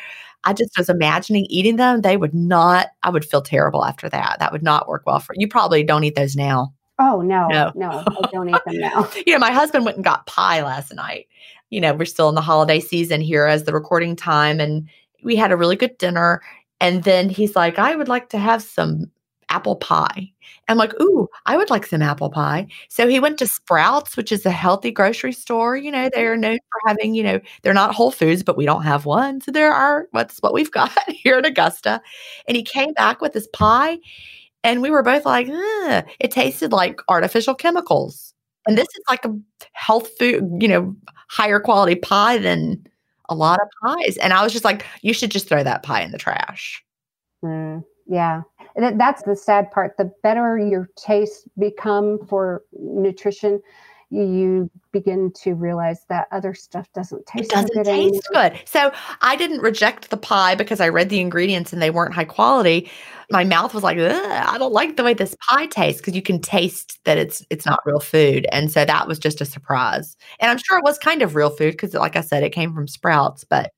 [0.43, 2.01] I just was imagining eating them.
[2.01, 4.37] They would not, I would feel terrible after that.
[4.39, 5.47] That would not work well for you.
[5.47, 6.73] Probably don't eat those now.
[7.03, 9.09] Oh, no, no, no I don't eat them now.
[9.25, 11.27] you know, my husband went and got pie last night.
[11.71, 14.87] You know, we're still in the holiday season here as the recording time, and
[15.23, 16.41] we had a really good dinner.
[16.79, 19.09] And then he's like, I would like to have some
[19.49, 20.31] apple pie.
[20.67, 22.67] I'm like, ooh, I would like some apple pie.
[22.87, 25.75] So he went to Sprouts, which is a healthy grocery store.
[25.75, 28.83] You know, they're known for having, you know, they're not Whole Foods, but we don't
[28.83, 29.41] have one.
[29.41, 32.01] So there are what's what we've got here in Augusta.
[32.47, 33.97] And he came back with this pie.
[34.63, 38.33] And we were both like, it tasted like artificial chemicals.
[38.67, 39.35] And this is like a
[39.73, 40.95] health food, you know,
[41.29, 42.85] higher quality pie than
[43.29, 44.17] a lot of pies.
[44.17, 46.83] And I was just like, you should just throw that pie in the trash.
[47.43, 48.43] Mm, yeah
[48.75, 49.97] And that's the sad part.
[49.97, 53.61] The better your tastes become for nutrition,
[54.11, 57.45] you begin to realize that other stuff doesn't taste.
[57.45, 58.49] It doesn't good taste anymore.
[58.49, 58.59] good.
[58.65, 58.91] So
[59.21, 62.91] I didn't reject the pie because I read the ingredients and they weren't high quality.
[63.29, 66.41] My mouth was like, I don't like the way this pie tastes because you can
[66.41, 70.17] taste that it's it's not real food, and so that was just a surprise.
[70.41, 72.73] And I'm sure it was kind of real food because, like I said, it came
[72.73, 73.71] from Sprouts, but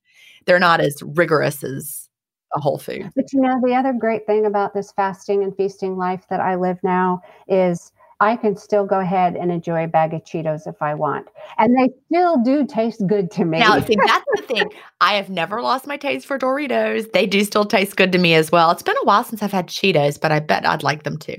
[0.46, 2.10] they're not as rigorous as
[2.56, 3.12] a whole food.
[3.16, 6.56] But you know, the other great thing about this fasting and feasting life that I
[6.56, 7.92] live now is
[8.24, 11.28] I can still go ahead and enjoy a bag of Cheetos if I want.
[11.58, 13.60] And they still do taste good to me.
[13.60, 14.70] Now, see, that's the thing.
[15.02, 17.12] I have never lost my taste for Doritos.
[17.12, 18.72] They do still taste good to me as well.
[18.72, 21.36] It's been a while since I've had Cheetos, but I bet I'd like them too.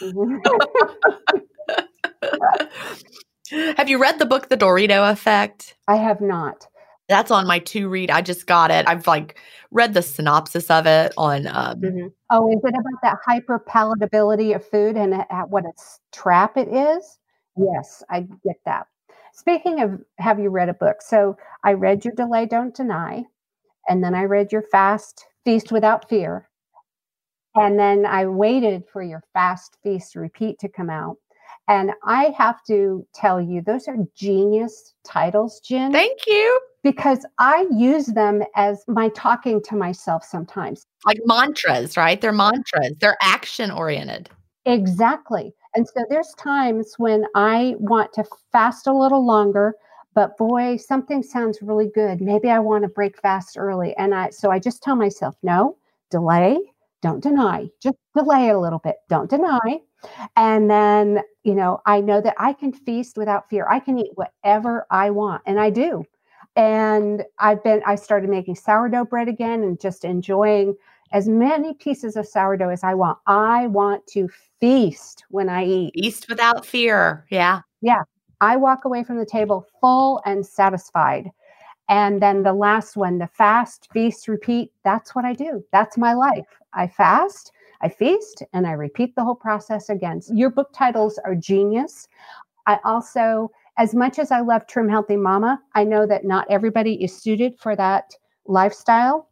[0.00, 0.36] Mm-hmm.
[3.76, 5.74] have you read the book The Dorito Effect?
[5.88, 6.68] I have not.
[7.08, 8.10] That's on my to read.
[8.10, 8.88] I just got it.
[8.88, 9.38] I've like
[9.70, 11.46] read the synopsis of it on.
[11.46, 12.06] Um, mm-hmm.
[12.30, 15.72] Oh, is it about that hyper palatability of food and what a
[16.12, 17.18] trap it is?
[17.56, 18.86] Yes, I get that.
[19.32, 20.96] Speaking of, have you read a book?
[21.00, 23.24] So I read your Delay, Don't Deny,
[23.88, 26.48] and then I read your Fast, Feast Without Fear.
[27.54, 31.16] And then I waited for your Fast, Feast, Repeat to come out.
[31.68, 35.92] And I have to tell you, those are genius titles, Gin.
[35.92, 40.86] Thank you because I use them as my talking to myself sometimes.
[41.04, 42.20] Like mantras, right?
[42.20, 44.30] They're mantras, they're action oriented.
[44.66, 45.52] Exactly.
[45.74, 49.74] And so there's times when I want to fast a little longer,
[50.14, 52.20] but boy, something sounds really good.
[52.20, 53.92] Maybe I want to break fast early.
[53.96, 55.76] And I so I just tell myself, no,
[56.12, 56.56] delay,
[57.02, 59.80] don't deny, just delay a little bit, don't deny.
[60.36, 63.66] And then, you know, I know that I can feast without fear.
[63.68, 66.04] I can eat whatever I want, and I do.
[66.56, 70.74] And I've been, I started making sourdough bread again and just enjoying
[71.12, 73.18] as many pieces of sourdough as I want.
[73.26, 74.28] I want to
[74.58, 75.94] feast when I eat.
[75.94, 77.26] Feast without fear.
[77.30, 77.60] Yeah.
[77.82, 78.02] Yeah.
[78.40, 81.30] I walk away from the table full and satisfied.
[81.88, 85.64] And then the last one, the fast, feast, repeat, that's what I do.
[85.72, 86.46] That's my life.
[86.72, 90.20] I fast, I feast, and I repeat the whole process again.
[90.32, 92.08] Your book titles are genius.
[92.66, 97.02] I also, as much as I love Trim Healthy Mama, I know that not everybody
[97.02, 98.14] is suited for that
[98.46, 99.28] lifestyle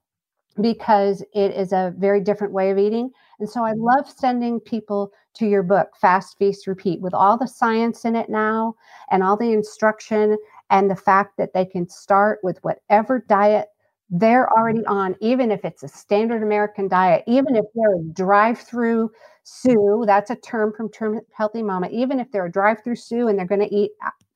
[0.60, 3.10] because it is a very different way of eating.
[3.40, 3.82] And so I mm-hmm.
[3.82, 8.28] love sending people to your book, Fast, Feast, Repeat, with all the science in it
[8.28, 8.74] now
[9.10, 10.36] and all the instruction
[10.70, 13.68] and the fact that they can start with whatever diet
[14.10, 14.60] they're mm-hmm.
[14.60, 19.10] already on, even if it's a standard American diet, even if they're a drive through
[19.42, 23.28] Sue, that's a term from Trim Healthy Mama, even if they're a drive through Sue
[23.28, 23.90] and they're going to eat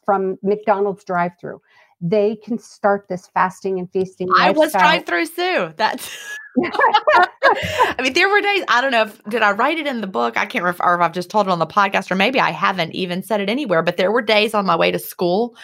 [0.08, 1.60] from McDonald's drive through
[2.00, 4.28] they can start this fasting and feasting.
[4.36, 5.72] I was drive through Sue.
[5.76, 6.16] That's.
[6.64, 8.64] I mean, there were days.
[8.68, 10.36] I don't know if did I write it in the book.
[10.36, 12.94] I can't remember if I've just told it on the podcast, or maybe I haven't
[12.94, 13.82] even said it anywhere.
[13.82, 15.56] But there were days on my way to school,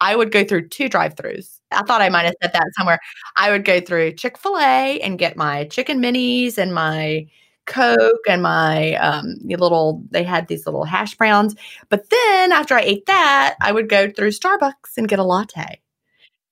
[0.00, 1.60] I would go through two drive-throughs.
[1.72, 2.98] I thought I might have said that somewhere.
[3.36, 7.26] I would go through Chick Fil A and get my chicken minis and my
[7.70, 11.54] Coke and my um, little, they had these little hash browns.
[11.88, 15.80] But then after I ate that, I would go through Starbucks and get a latte.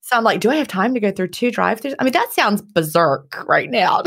[0.01, 1.97] So I'm like, do I have time to go through two drive throughs?
[1.99, 4.03] I mean, that sounds berserk right now.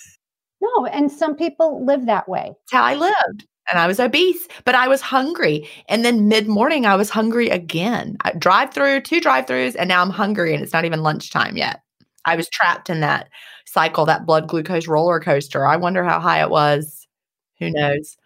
[0.62, 2.52] no, and some people live that way.
[2.70, 3.46] That's how I lived.
[3.70, 5.68] And I was obese, but I was hungry.
[5.88, 8.16] And then mid morning, I was hungry again.
[8.22, 11.56] I drive through, two drive throughs, and now I'm hungry and it's not even lunchtime
[11.56, 11.82] yet.
[12.24, 13.28] I was trapped in that
[13.74, 15.66] cycle, that blood glucose roller coaster.
[15.66, 17.06] I wonder how high it was.
[17.58, 18.16] Who knows?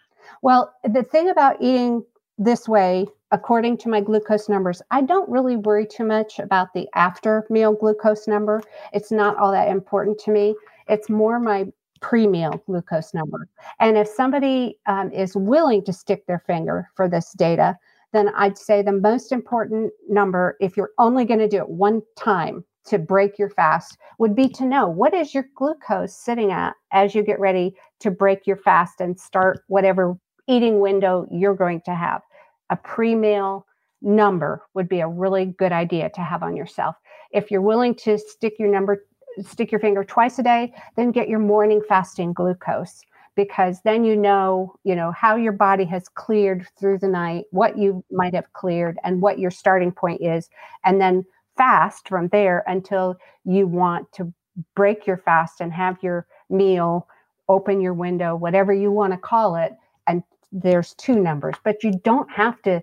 [0.42, 2.04] Well, the thing about eating
[2.36, 6.86] this way, according to my glucose numbers, I don't really worry too much about the
[6.94, 8.62] after meal glucose number.
[8.92, 10.54] It's not all that important to me.
[10.86, 11.66] It's more my
[12.00, 13.48] pre meal glucose number.
[13.80, 17.76] And if somebody um, is willing to stick their finger for this data,
[18.12, 22.02] then I'd say the most important number, if you're only going to do it one
[22.16, 26.74] time to break your fast would be to know what is your glucose sitting at
[26.92, 31.80] as you get ready to break your fast and start whatever eating window you're going
[31.82, 32.22] to have.
[32.70, 33.66] A pre meal
[34.02, 36.96] number would be a really good idea to have on yourself.
[37.32, 39.04] If you're willing to stick your number,
[39.44, 43.02] stick your finger twice a day, then get your morning fasting glucose
[43.38, 47.78] because then you know, you know, how your body has cleared through the night, what
[47.78, 50.50] you might have cleared and what your starting point is.
[50.84, 51.24] And then
[51.58, 54.32] fast from there until you want to
[54.74, 57.06] break your fast and have your meal,
[57.48, 59.72] open your window, whatever you want to call it.
[60.06, 62.82] And there's two numbers, but you don't have to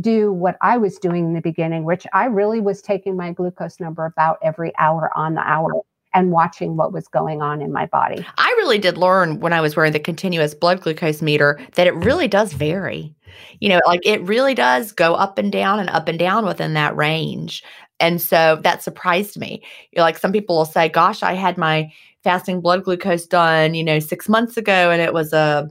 [0.00, 3.78] do what I was doing in the beginning, which I really was taking my glucose
[3.78, 5.70] number about every hour on the hour
[6.16, 8.26] and watching what was going on in my body.
[8.38, 11.94] I really did learn when I was wearing the continuous blood glucose meter that it
[11.94, 13.14] really does vary.
[13.60, 16.72] You know, like it really does go up and down and up and down within
[16.72, 17.62] that range.
[18.00, 19.62] And so that surprised me.
[19.92, 21.92] You know, like some people will say, gosh, I had my
[22.22, 25.68] fasting blood glucose done, you know, six months ago and it was a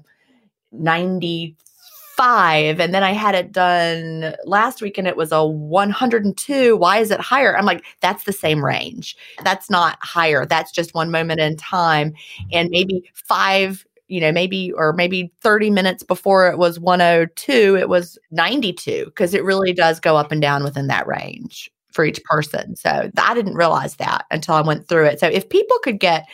[0.71, 2.79] 95.
[2.79, 6.77] And then I had it done last week and it was a 102.
[6.77, 7.57] Why is it higher?
[7.57, 9.15] I'm like, that's the same range.
[9.43, 10.45] That's not higher.
[10.45, 12.13] That's just one moment in time.
[12.51, 17.89] And maybe five you know, maybe or maybe 30 minutes before it was 102, it
[17.89, 22.21] was 92 because it really does go up and down within that range for each
[22.25, 22.75] person.
[22.75, 25.19] So I didn't realize that until I went through it.
[25.19, 26.27] So if people could get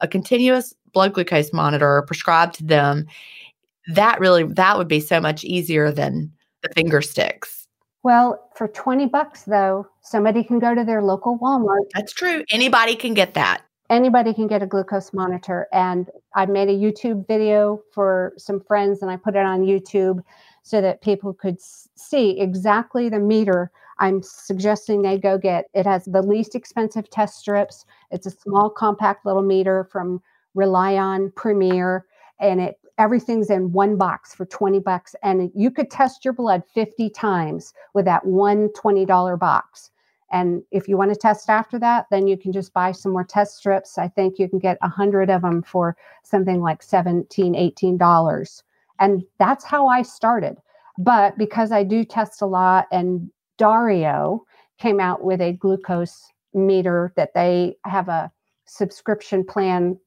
[0.00, 3.06] a continuous blood glucose monitor prescribed to them,
[3.88, 7.66] that really that would be so much easier than the finger sticks.
[8.04, 11.86] Well, for 20 bucks though, somebody can go to their local Walmart.
[11.94, 12.44] That's true.
[12.50, 13.62] Anybody can get that.
[13.90, 19.02] Anybody can get a glucose monitor and I made a YouTube video for some friends
[19.02, 20.22] and I put it on YouTube
[20.62, 25.66] so that people could see exactly the meter I'm suggesting they go get.
[25.74, 27.84] It has the least expensive test strips.
[28.10, 30.22] It's a small, compact little meter from
[30.54, 32.06] Relion Premier,
[32.40, 35.14] and it everything's in one box for 20 bucks.
[35.22, 39.90] And you could test your blood 50 times with that one $20 box.
[40.30, 43.24] And if you want to test after that, then you can just buy some more
[43.24, 43.96] test strips.
[43.96, 48.62] I think you can get a hundred of them for something like 17, 18 dollars.
[49.00, 50.58] And that's how I started.
[50.98, 54.44] But because I do test a lot and Dario
[54.78, 58.30] came out with a glucose meter that they have a
[58.64, 59.98] subscription plan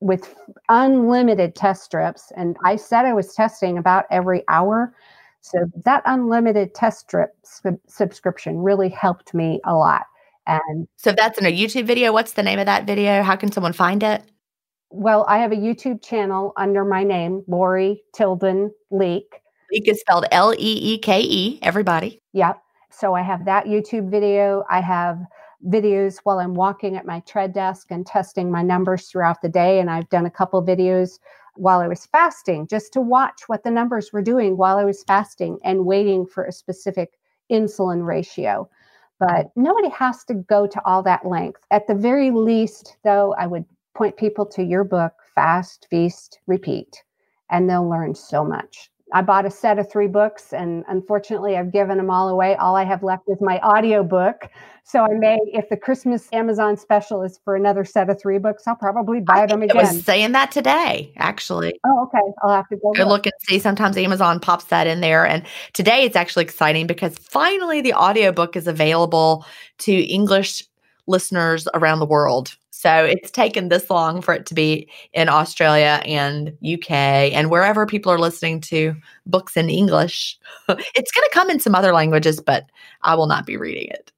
[0.00, 0.34] with
[0.68, 2.32] unlimited test strips.
[2.36, 4.94] And I said I was testing about every hour.
[5.40, 10.06] So that unlimited test strip sub- subscription really helped me a lot.
[10.46, 12.12] And so that's in a YouTube video.
[12.12, 13.22] What's the name of that video?
[13.22, 14.22] How can someone find it?
[14.90, 19.40] Well, I have a YouTube channel under my name, Lori Tilden Leeke.
[19.72, 22.20] Leeke is spelled L E E K E, everybody.
[22.32, 22.60] Yep.
[22.90, 24.64] So I have that YouTube video.
[24.70, 25.24] I have
[25.66, 29.80] videos while I'm walking at my tread desk and testing my numbers throughout the day.
[29.80, 31.18] And I've done a couple videos
[31.54, 35.04] while I was fasting just to watch what the numbers were doing while I was
[35.04, 37.18] fasting and waiting for a specific
[37.50, 38.68] insulin ratio.
[39.18, 41.60] But nobody has to go to all that length.
[41.70, 47.02] At the very least, though, I would point people to your book, Fast, Feast, Repeat,
[47.50, 48.90] and they'll learn so much.
[49.12, 52.54] I bought a set of three books and unfortunately I've given them all away.
[52.56, 54.50] All I have left is my audio book.
[54.84, 58.64] So I may, if the Christmas Amazon special is for another set of three books,
[58.66, 59.76] I'll probably buy them again.
[59.76, 61.78] I was saying that today, actually.
[61.86, 62.32] Oh, okay.
[62.42, 63.08] I'll have to go, go look.
[63.08, 63.58] look and see.
[63.58, 65.26] Sometimes Amazon pops that in there.
[65.26, 65.44] And
[65.74, 69.44] today it's actually exciting because finally the audiobook is available
[69.78, 70.64] to English
[71.06, 72.56] listeners around the world.
[72.80, 77.84] So it's taken this long for it to be in Australia and UK and wherever
[77.84, 80.38] people are listening to books in English.
[80.68, 82.64] it's going to come in some other languages, but
[83.02, 84.12] I will not be reading it.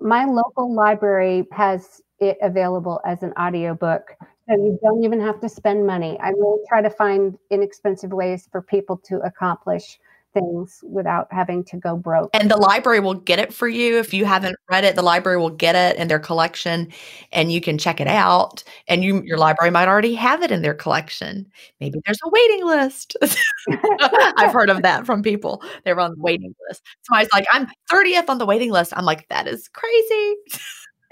[0.00, 4.16] My local library has it available as an audiobook.
[4.48, 6.18] So you don't even have to spend money.
[6.20, 10.00] I really try to find inexpensive ways for people to accomplish
[10.34, 12.30] things without having to go broke.
[12.34, 13.98] And the library will get it for you.
[13.98, 16.92] If you haven't read it, the library will get it in their collection
[17.32, 18.62] and you can check it out.
[18.88, 21.46] And you your library might already have it in their collection.
[21.80, 23.16] Maybe there's a waiting list.
[24.36, 25.62] I've heard of that from people.
[25.84, 26.82] They're on the waiting list.
[27.02, 28.92] So I was like, I'm 30th on the waiting list.
[28.96, 30.34] I'm like, that is crazy.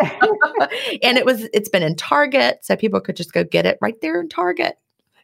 [1.03, 4.01] and it was it's been in Target, so people could just go get it right
[4.01, 4.77] there in Target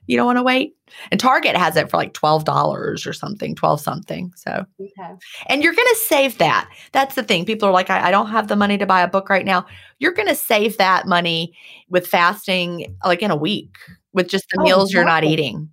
[0.08, 0.74] you don't want to wait.
[1.10, 4.32] And Target has it for like $12 or something, 12 something.
[4.34, 5.14] So, okay.
[5.46, 6.68] and you're going to save that.
[6.92, 7.44] That's the thing.
[7.44, 9.66] People are like, I, I don't have the money to buy a book right now.
[9.98, 11.54] You're going to save that money
[11.90, 13.76] with fasting like in a week
[14.14, 14.94] with just the oh, meals exactly.
[14.94, 15.68] you're not eating.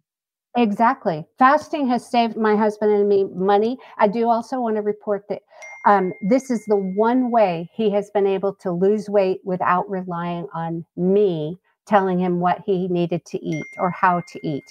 [0.58, 1.26] Exactly.
[1.40, 3.78] Fasting has saved my husband and me money.
[3.98, 5.42] I do also want to report that
[5.86, 10.48] um, this is the one way he has been able to lose weight without relying
[10.54, 14.64] on me telling him what he needed to eat or how to eat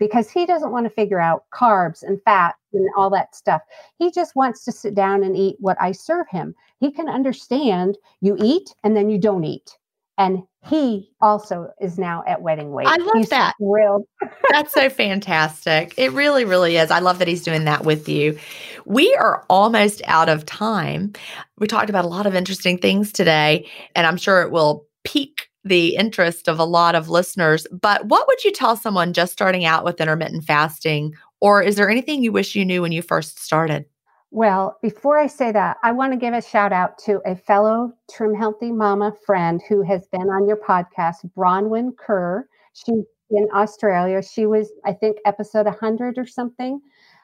[0.00, 3.60] because he doesn't want to figure out carbs and fat and all that stuff.
[3.98, 6.54] He just wants to sit down and eat what I serve him.
[6.80, 9.76] He can understand you eat and then you don't eat.
[10.18, 12.86] And he also is now at wedding weight.
[12.86, 13.54] I love he's that.
[13.58, 14.06] Thrilled.
[14.50, 15.94] That's so fantastic.
[15.96, 16.90] It really, really is.
[16.90, 18.38] I love that he's doing that with you.
[18.84, 21.12] We are almost out of time.
[21.58, 25.49] We talked about a lot of interesting things today, and I'm sure it will pique
[25.64, 27.66] the interest of a lot of listeners.
[27.70, 31.14] But what would you tell someone just starting out with intermittent fasting?
[31.40, 33.84] Or is there anything you wish you knew when you first started?
[34.32, 37.92] Well, before I say that, I want to give a shout out to a fellow
[38.10, 42.46] Trim Healthy Mama friend who has been on your podcast, Bronwyn Kerr.
[42.72, 44.22] She's in Australia.
[44.22, 46.80] She was, I think, episode 100 or something.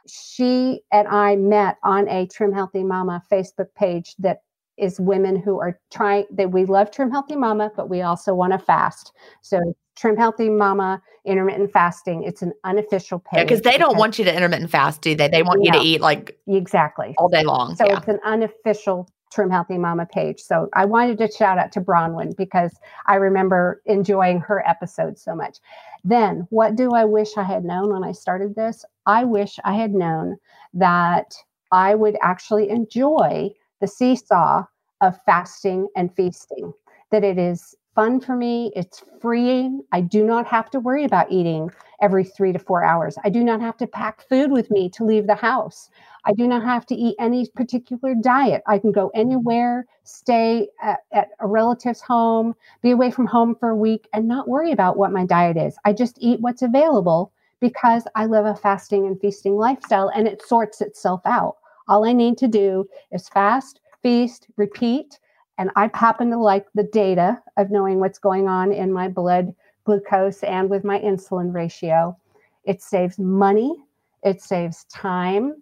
[0.08, 4.42] She and I met on a Trim Healthy Mama Facebook page that
[4.76, 8.52] is women who are trying that we love trim healthy mama but we also want
[8.52, 9.12] to fast.
[9.42, 14.18] So trim healthy mama intermittent fasting it's an unofficial page yeah, because they don't want
[14.18, 15.28] you to intermittent fast do they?
[15.28, 17.14] They want you to eat like exactly.
[17.18, 17.98] all day long so yeah.
[17.98, 20.40] it's an unofficial trim healthy mama page.
[20.40, 22.72] So i wanted to shout out to bronwyn because
[23.06, 25.58] i remember enjoying her episode so much.
[26.04, 28.84] Then what do i wish i had known when i started this?
[29.04, 30.36] I wish i had known
[30.74, 31.34] that
[31.72, 33.50] i would actually enjoy
[33.80, 34.64] the seesaw
[35.00, 36.72] of fasting and feasting,
[37.10, 38.70] that it is fun for me.
[38.76, 39.82] It's freeing.
[39.90, 41.70] I do not have to worry about eating
[42.02, 43.16] every three to four hours.
[43.24, 45.88] I do not have to pack food with me to leave the house.
[46.26, 48.62] I do not have to eat any particular diet.
[48.66, 53.70] I can go anywhere, stay at, at, a relative's home, be away from home for
[53.70, 55.76] a week, and not worry about what my diet is.
[55.86, 60.42] I just eat what's available because I live a fasting and feasting lifestyle and it
[60.42, 61.56] sorts itself out.
[61.88, 65.18] All I need to do is fast, feast, repeat.
[65.58, 69.54] And I happen to like the data of knowing what's going on in my blood
[69.84, 72.16] glucose and with my insulin ratio.
[72.64, 73.74] It saves money,
[74.22, 75.54] it saves time.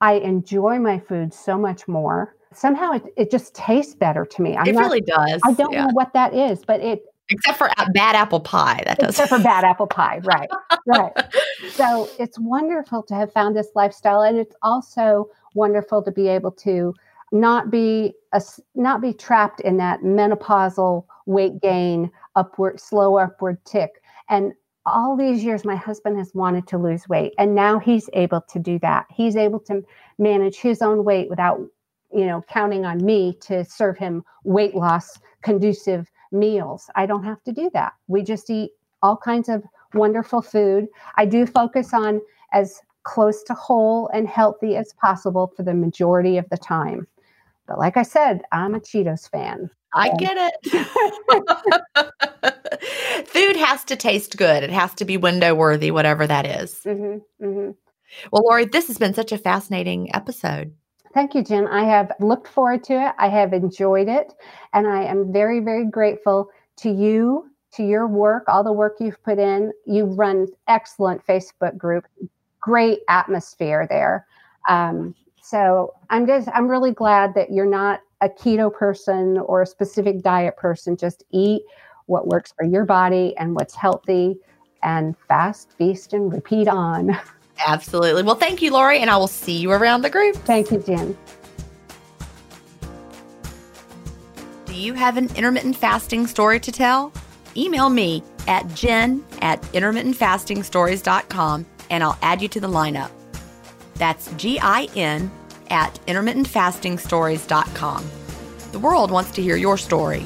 [0.00, 2.36] I enjoy my food so much more.
[2.52, 4.56] Somehow it, it just tastes better to me.
[4.56, 5.40] I'm it not, really does.
[5.44, 5.86] I don't yeah.
[5.86, 9.38] know what that is, but it except for bad apple pie that does except for
[9.38, 10.48] bad apple pie right
[10.86, 11.12] right
[11.70, 16.50] so it's wonderful to have found this lifestyle and it's also wonderful to be able
[16.52, 16.94] to
[17.32, 18.42] not be a,
[18.74, 24.52] not be trapped in that menopausal weight gain upward slow upward tick And
[24.86, 28.58] all these years, my husband has wanted to lose weight, and now he's able to
[28.58, 29.06] do that.
[29.10, 29.82] He's able to
[30.18, 31.58] manage his own weight without,
[32.14, 36.08] you know, counting on me to serve him weight loss conducive
[36.38, 36.90] meals.
[36.94, 37.92] I don't have to do that.
[38.08, 38.72] We just eat
[39.02, 39.64] all kinds of
[39.94, 40.88] wonderful food.
[41.16, 42.20] I do focus on
[42.52, 47.06] as close to whole and healthy as possible for the majority of the time.
[47.66, 49.70] But like I said, I'm a Cheetos fan.
[49.94, 50.86] I get it.
[53.28, 54.62] Food has to taste good.
[54.62, 56.80] It has to be window worthy, whatever that is.
[56.84, 57.70] Mm-hmm, mm-hmm.
[58.30, 60.74] Well, Lori, this has been such a fascinating episode.
[61.16, 61.66] Thank you, Gin.
[61.68, 63.14] I have looked forward to it.
[63.18, 64.34] I have enjoyed it.
[64.74, 66.50] And I am very, very grateful
[66.80, 69.72] to you, to your work, all the work you've put in.
[69.86, 72.04] You run excellent Facebook group,
[72.60, 74.26] great atmosphere there.
[74.68, 79.66] Um, so I'm just, I'm really glad that you're not a keto person or a
[79.66, 80.98] specific diet person.
[80.98, 81.62] Just eat
[82.04, 84.36] what works for your body and what's healthy
[84.82, 87.18] and fast, feast, and repeat on.
[87.64, 88.22] Absolutely.
[88.22, 90.36] Well, thank you, Lori, and I will see you around the group.
[90.36, 91.16] Thank you, Gin.
[94.66, 97.12] Do you have an intermittent fasting story to tell?
[97.56, 103.10] Email me at gin at intermittentfastingstories.com and I'll add you to the lineup.
[103.94, 105.30] That's G I N
[105.70, 108.04] at intermittentfastingstories.com.
[108.72, 110.24] The world wants to hear your story.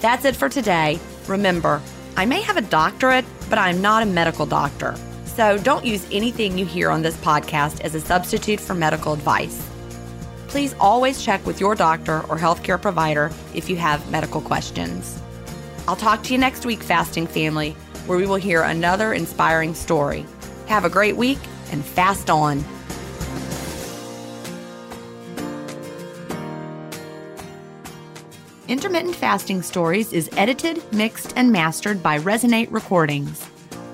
[0.00, 0.98] That's it for today.
[1.28, 1.80] Remember,
[2.16, 4.96] I may have a doctorate, but I'm not a medical doctor.
[5.40, 9.66] So don't use anything you hear on this podcast as a substitute for medical advice.
[10.48, 15.18] Please always check with your doctor or healthcare provider if you have medical questions.
[15.88, 17.70] I'll talk to you next week, Fasting Family,
[18.04, 20.26] where we will hear another inspiring story.
[20.66, 21.38] Have a great week
[21.72, 22.62] and fast on.
[28.68, 33.49] Intermittent Fasting Stories is edited, mixed, and mastered by Resonate Recordings.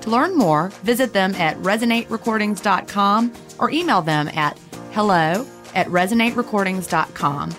[0.07, 4.57] To learn more, visit them at resonaterecordings.com or email them at
[4.91, 5.45] hello
[5.75, 7.53] at resonaterecordings.com.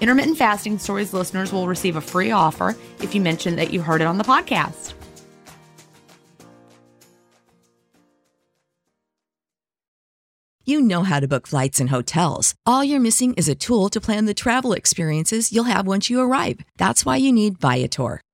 [0.00, 4.00] Intermittent Fasting Stories listeners will receive a free offer if you mention that you heard
[4.00, 4.94] it on the podcast.
[10.64, 12.56] You know how to book flights and hotels.
[12.66, 16.20] All you're missing is a tool to plan the travel experiences you'll have once you
[16.20, 16.58] arrive.
[16.78, 18.25] That's why you need Viator.